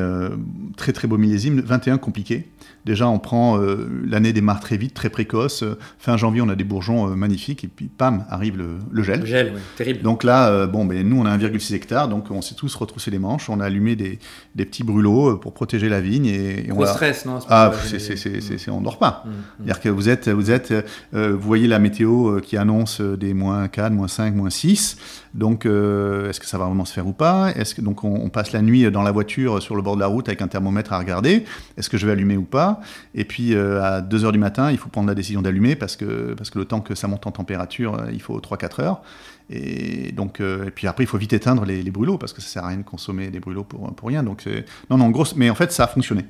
très 0.77 0.93
très 0.93 1.07
beau 1.07 1.17
millésime. 1.17 1.59
21 1.59 1.97
compliqué. 1.97 2.47
Déjà, 2.85 3.07
on 3.07 3.19
prend 3.19 3.59
euh, 3.59 3.87
l'année 4.07 4.33
démarre 4.33 4.59
très 4.59 4.77
vite, 4.77 4.93
très 4.93 5.09
précoce. 5.09 5.63
fin 5.99 6.17
janvier, 6.17 6.41
on 6.41 6.49
a 6.49 6.55
des 6.55 6.63
bourgeons 6.63 7.11
euh, 7.11 7.15
magnifiques, 7.15 7.63
et 7.63 7.67
puis 7.67 7.85
pam, 7.85 8.25
arrive 8.29 8.57
le, 8.57 9.03
gel. 9.03 9.19
Le 9.19 9.25
gel, 9.25 9.51
oui, 9.53 9.61
terrible. 9.77 10.01
Donc 10.01 10.23
là, 10.23 10.49
euh, 10.49 10.67
bon, 10.67 10.85
ben, 10.85 11.07
nous, 11.07 11.19
on 11.19 11.25
a 11.25 11.37
1,6 11.37 11.75
hectare, 11.75 12.07
donc 12.07 12.31
on 12.31 12.41
s'est 12.41 12.55
tous 12.55 12.73
retroussé 12.75 13.11
les 13.11 13.19
manches. 13.19 13.49
On 13.49 13.59
a 13.59 13.65
allumé 13.65 13.95
des, 13.95 14.19
petits 14.55 14.83
brûlots 14.83 15.37
pour 15.37 15.53
protéger 15.53 15.89
la 15.89 16.01
vigne. 16.01 16.25
Et, 16.25 16.65
Gros 16.69 16.85
stress, 16.85 17.25
non 17.25 17.39
Ah, 17.49 17.71
c'est, 17.83 18.69
on 18.69 18.79
ne 18.79 18.85
dort 18.85 18.97
pas. 18.97 19.23
Mmh, 19.25 19.29
mmh. 19.29 19.33
C'est-à-dire 19.57 19.79
que 19.81 19.89
vous 19.89 20.09
êtes, 20.09 20.29
vous 20.29 20.51
êtes, 20.51 20.73
vous 21.13 21.39
voyez 21.39 21.67
la 21.67 21.79
météo 21.79 22.39
qui 22.41 22.57
annonce 22.57 23.01
des 23.01 23.33
moins 23.33 23.67
4, 23.67 23.91
moins 23.93 24.07
5, 24.07 24.35
moins 24.35 24.49
6. 24.49 24.97
Donc, 25.33 25.65
est-ce 25.65 26.39
que 26.39 26.45
ça 26.45 26.57
va 26.57 26.65
vraiment 26.65 26.85
se 26.85 26.93
faire 26.93 27.07
ou 27.07 27.13
pas? 27.13 27.51
Est-ce 27.55 27.73
que 27.73 27.81
donc 27.81 28.03
on, 28.03 28.29
passe 28.29 28.51
la 28.51 28.61
nuit 28.61 28.89
dans 28.91 29.01
la 29.01 29.11
voiture 29.11 29.61
sur 29.61 29.75
le 29.75 29.81
bord 29.81 29.95
de 29.95 30.01
la 30.01 30.07
route 30.07 30.27
avec 30.27 30.41
un 30.41 30.47
thermomètre 30.47 30.93
à 30.93 30.99
regarder 30.99 31.45
Est-ce 31.77 31.89
que 31.89 31.97
je 31.97 32.05
vais 32.05 32.11
allumer 32.11 32.37
ou 32.37 32.43
pas? 32.43 32.81
Et 33.15 33.25
puis 33.25 33.53
euh, 33.53 33.81
à 33.81 34.01
2 34.01 34.25
h 34.25 34.31
du 34.31 34.39
matin, 34.39 34.71
il 34.71 34.77
faut 34.77 34.89
prendre 34.89 35.07
la 35.07 35.15
décision 35.15 35.41
d'allumer 35.41 35.75
parce 35.75 35.95
que, 35.95 36.33
parce 36.33 36.49
que 36.49 36.59
le 36.59 36.65
temps 36.65 36.81
que 36.81 36.95
ça 36.95 37.07
monte 37.07 37.25
en 37.27 37.31
température, 37.31 37.95
euh, 37.95 38.11
il 38.11 38.21
faut 38.21 38.39
3-4 38.39 38.81
heures. 38.81 39.01
Et, 39.49 40.11
donc, 40.11 40.39
euh, 40.39 40.67
et 40.67 40.71
puis 40.71 40.87
après, 40.87 41.03
il 41.03 41.07
faut 41.07 41.17
vite 41.17 41.33
éteindre 41.33 41.65
les, 41.65 41.83
brûlots 41.91 42.17
parce 42.17 42.33
que 42.33 42.41
ça 42.41 42.47
sert 42.47 42.63
à 42.63 42.67
rien 42.69 42.77
de 42.77 42.83
consommer 42.83 43.29
des 43.29 43.39
brûlots 43.39 43.63
pour, 43.63 43.93
pour 43.93 44.07
rien. 44.07 44.23
Donc, 44.23 44.47
non, 44.89 44.97
non, 44.97 45.09
grosse. 45.09 45.35
Mais 45.35 45.49
en 45.49 45.55
fait, 45.55 45.71
ça 45.71 45.85
a 45.85 45.87
fonctionné. 45.87 46.25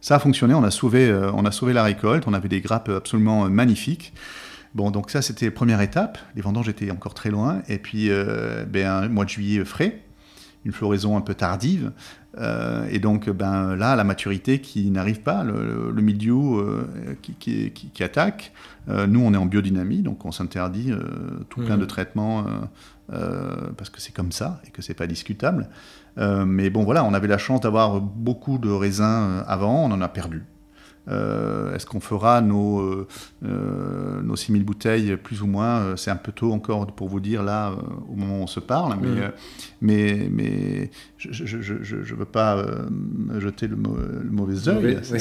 Ça 0.00 0.16
a 0.16 0.18
fonctionné. 0.18 0.54
On 0.54 0.64
a 0.64 0.70
sauvé, 0.70 1.10
on 1.32 1.44
a 1.46 1.50
sauvé 1.50 1.72
la 1.72 1.82
récolte. 1.82 2.24
On 2.26 2.34
avait 2.34 2.48
des 2.48 2.60
grappes 2.60 2.90
absolument 2.90 3.48
magnifiques. 3.48 4.12
Bon, 4.78 4.92
donc 4.92 5.10
ça, 5.10 5.22
c'était 5.22 5.46
la 5.46 5.50
première 5.50 5.80
étape. 5.80 6.18
Les 6.36 6.40
vendanges 6.40 6.68
étaient 6.68 6.92
encore 6.92 7.12
très 7.12 7.30
loin. 7.30 7.62
Et 7.68 7.78
puis, 7.78 8.10
ben, 8.70 8.86
un 8.86 9.08
mois 9.08 9.24
de 9.24 9.30
juillet 9.30 9.64
frais, 9.64 10.04
une 10.64 10.70
floraison 10.72 11.16
un 11.16 11.20
peu 11.20 11.34
tardive. 11.34 11.90
Euh, 12.38 12.86
et 12.90 12.98
donc, 12.98 13.28
ben, 13.30 13.74
là, 13.74 13.96
la 13.96 14.04
maturité 14.04 14.60
qui 14.60 14.90
n'arrive 14.90 15.20
pas, 15.20 15.42
le, 15.42 15.92
milieu 16.00 16.34
euh, 16.34 17.14
qui, 17.22 17.72
qui, 17.72 18.02
attaque. 18.02 18.52
Euh, 18.88 19.06
nous, 19.06 19.20
on 19.20 19.32
est 19.34 19.36
en 19.36 19.46
biodynamie, 19.46 20.02
donc 20.02 20.24
on 20.24 20.32
s'interdit 20.32 20.92
tout 21.48 21.62
plein 21.62 21.76
de 21.76 21.84
mmh. 21.84 21.88
traitements 21.88 22.44
parce 23.08 23.90
que 23.90 24.00
c'est 24.00 24.12
comme 24.12 24.32
ça 24.32 24.60
et 24.66 24.70
que 24.70 24.82
c'est 24.82 24.94
pas 24.94 25.06
discutable. 25.06 25.68
mais 26.16 26.70
bon, 26.70 26.84
voilà, 26.84 27.04
on 27.04 27.14
avait 27.14 27.28
la 27.28 27.38
chance 27.38 27.60
d'avoir 27.60 28.00
beaucoup 28.00 28.58
de 28.58 28.70
raisins 28.70 29.42
avant, 29.46 29.84
on 29.84 29.90
en 29.90 30.00
a 30.00 30.08
perdu. 30.08 30.44
Est-ce 31.08 31.86
qu'on 31.86 32.00
fera 32.00 32.40
nos, 32.40 33.06
nos 33.42 34.36
6000 34.36 34.64
bouteilles 34.64 35.16
plus 35.16 35.42
ou 35.42 35.46
moins 35.46 35.96
C'est 35.96 36.10
un 36.10 36.16
peu 36.16 36.32
tôt 36.32 36.52
encore 36.52 36.86
pour 36.86 37.08
vous 37.08 37.20
dire 37.20 37.42
là, 37.42 37.72
au 38.10 38.14
moment 38.14 38.40
où 38.40 38.42
on 38.42 38.46
se 38.46 38.60
parle, 38.60 38.96
mais, 39.00 39.08
mm. 39.08 39.32
mais, 39.80 40.28
mais 40.30 40.90
je 41.16 41.56
ne 41.56 42.16
veux 42.16 42.24
pas 42.24 42.64
jeter 43.38 43.66
le, 43.68 43.76
mauvais 43.76 44.68
œil. 44.68 44.98
je 45.02 45.14
ne 45.14 45.18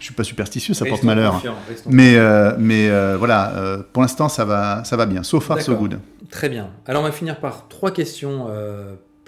suis 0.00 0.14
pas 0.14 0.24
superstitieux, 0.24 0.74
ça 0.74 0.84
porte 0.84 1.02
malheur. 1.02 1.42
Mais, 1.86 2.16
mais 2.58 3.16
voilà, 3.16 3.82
pour 3.92 4.02
l'instant, 4.02 4.28
ça 4.28 4.44
va, 4.44 4.84
ça 4.84 4.96
va 4.96 5.06
bien. 5.06 5.22
So 5.22 5.40
far, 5.40 5.60
so 5.60 5.74
good. 5.74 5.98
Très 6.30 6.50
bien. 6.50 6.68
Alors, 6.86 7.02
on 7.02 7.06
va 7.06 7.12
finir 7.12 7.40
par 7.40 7.68
trois 7.68 7.90
questions 7.90 8.48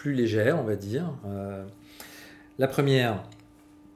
plus 0.00 0.14
légère, 0.14 0.58
on 0.58 0.62
va 0.62 0.76
dire. 0.76 1.04
Euh, 1.26 1.62
la 2.58 2.68
première, 2.68 3.22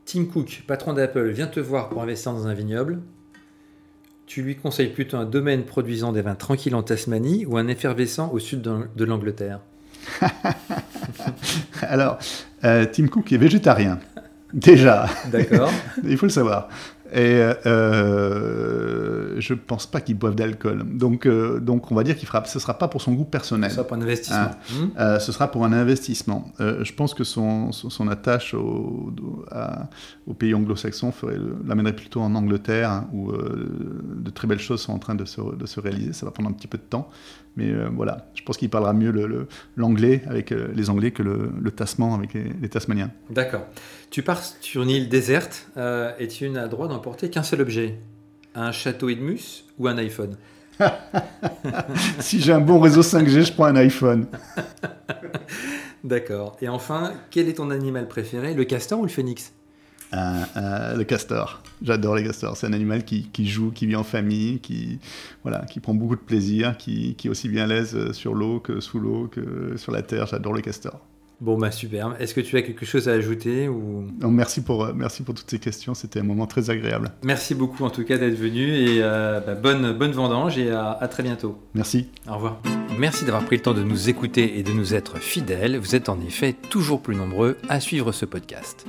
Tim 0.05 0.27
Cook, 0.27 0.65
patron 0.67 0.93
d'Apple, 0.93 1.29
vient 1.29 1.47
te 1.47 1.61
voir 1.61 1.89
pour 1.89 2.03
investir 2.03 2.33
dans 2.33 2.47
un 2.47 2.55
vignoble. 2.55 3.01
Tu 4.27 4.43
lui 4.43 4.57
conseilles 4.57 4.89
plutôt 4.89 5.17
un 5.17 5.25
domaine 5.25 5.65
produisant 5.65 6.13
des 6.13 6.23
vins 6.23 6.35
tranquilles 6.35 6.75
en 6.75 6.83
Tasmanie 6.83 7.47
ou 7.47 7.57
un 7.57 7.69
effervescent 7.69 8.31
au 8.33 8.39
sud 8.39 8.63
de 8.63 9.05
l'Angleterre 9.05 9.61
Alors, 11.83 12.19
euh, 12.65 12.87
Tim 12.91 13.09
Cook 13.09 13.33
est 13.33 13.39
végétarien. 13.39 13.99
Déjà. 14.53 15.07
D'accord. 15.31 15.71
Il 16.05 16.17
faut 16.17 16.27
le 16.27 16.33
savoir. 16.33 16.69
Et 17.15 17.41
euh, 17.67 19.41
je 19.41 19.55
pense 19.55 19.87
pas 19.87 20.01
qu'il 20.01 20.17
boive 20.17 20.35
d'alcool. 20.35 20.85
Donc, 20.85 21.27
euh, 21.27 21.61
donc 21.61 21.91
on 21.91 21.95
va 21.95 22.05
dire 22.05 22.17
qu'il 22.17 22.27
fera. 22.27 22.45
Ce 22.45 22.59
sera 22.59 22.79
pas 22.79 22.89
pour 22.89 23.01
son 23.01 23.13
goût 23.13 23.25
personnel. 23.25 23.71
Ce 23.71 23.77
sera 23.77 23.87
pour 23.87 23.97
un 23.97 24.03
investissement. 24.03 24.37
Hein. 24.39 24.51
Hmm. 24.73 24.89
Euh, 24.99 25.19
ce 25.19 25.33
sera 25.33 25.51
pour 25.51 25.65
un 25.65 25.73
investissement. 25.73 26.53
Euh, 26.61 26.85
je 26.85 26.93
pense 26.93 27.15
que 27.15 27.25
son, 27.25 27.73
son, 27.73 28.09
attache 28.09 28.55
au, 28.55 29.13
au 30.27 30.35
pays 30.35 30.55
anglo-saxon 30.55 31.13
l'amènerait 31.67 31.97
plutôt 31.97 32.21
en 32.21 32.35
Angleterre, 32.35 32.91
hein, 32.91 33.09
où 33.13 33.33
de 33.33 34.31
très 34.31 34.47
belles 34.47 34.61
choses 34.61 34.83
sont 34.83 34.93
en 34.93 34.99
train 34.99 35.15
de 35.15 35.25
se, 35.25 35.41
de 35.41 35.67
se 35.67 35.81
réaliser. 35.81 36.13
Ça 36.13 36.27
va 36.27 36.33
prendre 36.33 36.51
un 36.51 36.53
petit 36.53 36.69
peu 36.69 36.79
de 36.79 36.83
temps. 36.83 37.09
Mais 37.57 37.73
voilà, 37.95 38.27
je 38.35 38.43
pense 38.43 38.57
qu'il 38.57 38.69
parlera 38.69 38.93
mieux 38.93 39.47
l'anglais 39.77 40.23
avec 40.27 40.51
les 40.51 40.91
Anglais 40.91 41.13
que 41.13 41.23
le, 41.23 41.53
le 41.61 41.71
tassement 41.71 42.15
avec 42.15 42.35
les, 42.35 42.51
les 42.61 42.69
Tasmaniens. 42.69 43.11
D'accord. 43.31 43.65
Tu 44.11 44.23
pars 44.23 44.43
sur 44.61 44.83
une 44.83 44.91
île 44.91 45.09
déserte 45.09 45.69
et 46.19 46.29
tu 46.29 46.51
n'as 46.51 46.67
droit 46.69 46.89
qu'un 47.13 47.43
seul 47.43 47.61
objet 47.61 47.99
un 48.55 48.73
château 48.73 49.09
Edmus 49.09 49.65
ou 49.79 49.89
un 49.89 49.99
iPhone 49.99 50.37
Si 52.21 52.41
j'ai 52.41 52.53
un 52.53 52.61
bon 52.61 52.81
réseau 52.81 53.03
5G, 53.03 53.47
je 53.47 53.53
prends 53.53 53.67
un 53.67 53.77
iPhone. 53.77 54.27
D'accord. 56.05 56.57
Et 56.61 56.69
enfin, 56.69 57.15
quel 57.31 57.49
est 57.49 57.55
ton 57.55 57.71
animal 57.71 58.09
préféré? 58.09 58.55
Le 58.55 58.65
castor 58.65 59.01
ou 59.01 59.05
le 59.05 59.09
phénix? 59.09 59.53
Le 60.13 61.03
castor. 61.03 61.63
J'adore 61.83 62.17
les 62.17 62.25
castors. 62.25 62.57
C'est 62.57 62.67
un 62.67 62.73
animal 62.73 63.05
qui, 63.05 63.29
joue, 63.47 63.71
qui 63.71 63.87
vit 63.87 63.97
en 63.97 64.05
famille, 64.05 64.61
qui, 64.61 65.01
voilà, 65.43 65.65
qui 65.67 65.81
prend 65.81 65.95
beaucoup 65.95 66.17
de 66.17 66.21
plaisir, 66.21 66.77
qui, 66.77 67.15
qui 67.17 67.27
est 67.27 67.31
aussi 67.31 67.49
bien 67.49 67.65
à 67.65 67.67
l'aise 67.67 68.13
sur 68.13 68.35
l'eau 68.35 68.61
que 68.61 68.81
sous 68.81 69.01
l'eau 69.01 69.29
que 69.29 69.77
sur 69.77 69.93
la 69.93 70.03
terre. 70.03 70.27
J'adore 70.27 70.53
le 70.53 70.61
castor. 70.61 71.01
Bon, 71.45 71.59
bah 71.59 71.71
super. 71.71 72.17
Est-ce 72.19 72.33
que 72.33 72.41
tu 72.41 72.57
as 72.57 72.63
quelque 72.63 72.87
chose 72.87 73.07
à 73.07 73.13
ajouter 73.13 73.69
ou... 73.69 74.07
merci, 74.23 74.63
pour, 74.63 74.83
euh, 74.83 74.93
merci 74.97 75.23
pour 75.23 75.35
toutes 75.35 75.51
ces 75.51 75.59
questions. 75.59 75.93
C'était 75.93 76.21
un 76.21 76.23
moment 76.23 76.47
très 76.47 76.71
agréable. 76.71 77.11
Merci 77.23 77.55
beaucoup 77.55 77.85
en 77.85 77.91
tout 77.91 78.03
cas 78.03 78.17
d'être 78.17 78.39
venu 78.39 78.75
et 78.75 79.03
euh, 79.03 79.41
bah, 79.41 79.55
bonne, 79.55 79.93
bonne 79.93 80.13
vendange 80.13 80.57
et 80.57 80.71
à, 80.71 80.93
à, 80.93 81.07
très 81.07 81.23
bientôt. 81.23 81.59
Merci. 81.75 82.09
Au 82.27 82.37
revoir. 82.37 82.63
Merci 82.99 83.27
d'avoir 83.27 83.45
pris 83.45 83.57
le 83.57 83.63
temps 83.63 83.75
de 83.75 83.83
nous 83.83 84.09
écouter 84.09 84.59
et 84.59 84.63
de 84.63 84.73
nous 84.73 84.95
être 84.95 85.19
fidèles. 85.19 85.77
Vous 85.77 85.95
êtes 85.95 86.09
en 86.09 86.19
effet 86.23 86.55
toujours 86.71 87.03
plus 87.03 87.15
nombreux 87.15 87.59
à 87.69 87.79
suivre 87.79 88.11
ce 88.13 88.25
podcast. 88.25 88.87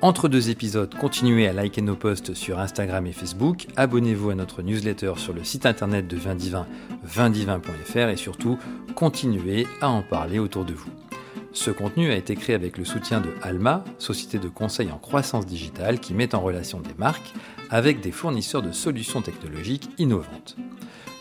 Entre 0.00 0.28
deux 0.28 0.48
épisodes, 0.48 0.94
continuez 0.94 1.48
à 1.48 1.52
liker 1.52 1.82
nos 1.82 1.96
posts 1.96 2.32
sur 2.32 2.60
Instagram 2.60 3.06
et 3.06 3.12
Facebook, 3.12 3.66
abonnez-vous 3.76 4.30
à 4.30 4.34
notre 4.34 4.62
newsletter 4.62 5.12
sur 5.18 5.34
le 5.34 5.44
site 5.44 5.66
internet 5.66 6.08
de 6.08 6.16
Vindivin, 6.16 6.66
vindivin.fr 7.02 8.08
et 8.08 8.16
surtout, 8.16 8.58
continuez 8.94 9.66
à 9.82 9.90
en 9.90 10.00
parler 10.00 10.38
autour 10.38 10.64
de 10.64 10.72
vous. 10.72 10.88
Ce 11.52 11.70
contenu 11.70 12.10
a 12.10 12.16
été 12.16 12.36
créé 12.36 12.54
avec 12.54 12.78
le 12.78 12.84
soutien 12.84 13.20
de 13.20 13.30
Alma, 13.42 13.84
société 13.98 14.38
de 14.38 14.48
conseil 14.48 14.90
en 14.92 14.98
croissance 14.98 15.46
digitale 15.46 15.98
qui 15.98 16.14
met 16.14 16.34
en 16.34 16.40
relation 16.40 16.80
des 16.80 16.94
marques 16.96 17.32
avec 17.70 18.00
des 18.00 18.12
fournisseurs 18.12 18.62
de 18.62 18.72
solutions 18.72 19.20
technologiques 19.20 19.90
innovantes. 19.98 20.56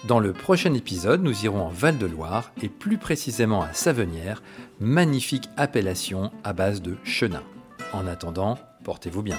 Dans 0.08 0.20
le 0.20 0.32
prochain 0.32 0.74
épisode, 0.74 1.24
nous 1.24 1.46
irons 1.46 1.64
en 1.64 1.70
Val-de-Loire 1.70 2.52
et 2.62 2.70
plus 2.70 2.98
précisément 2.98 3.62
à 3.62 3.74
Savenière, 3.74 4.42
magnifique 4.80 5.50
appellation 5.58 6.32
à 6.44 6.54
base 6.54 6.82
de 6.82 6.96
chenin. 7.04 7.44
En 7.92 8.08
attendant, 8.08 8.58
portez-vous 8.84 9.24
bien. 9.24 9.38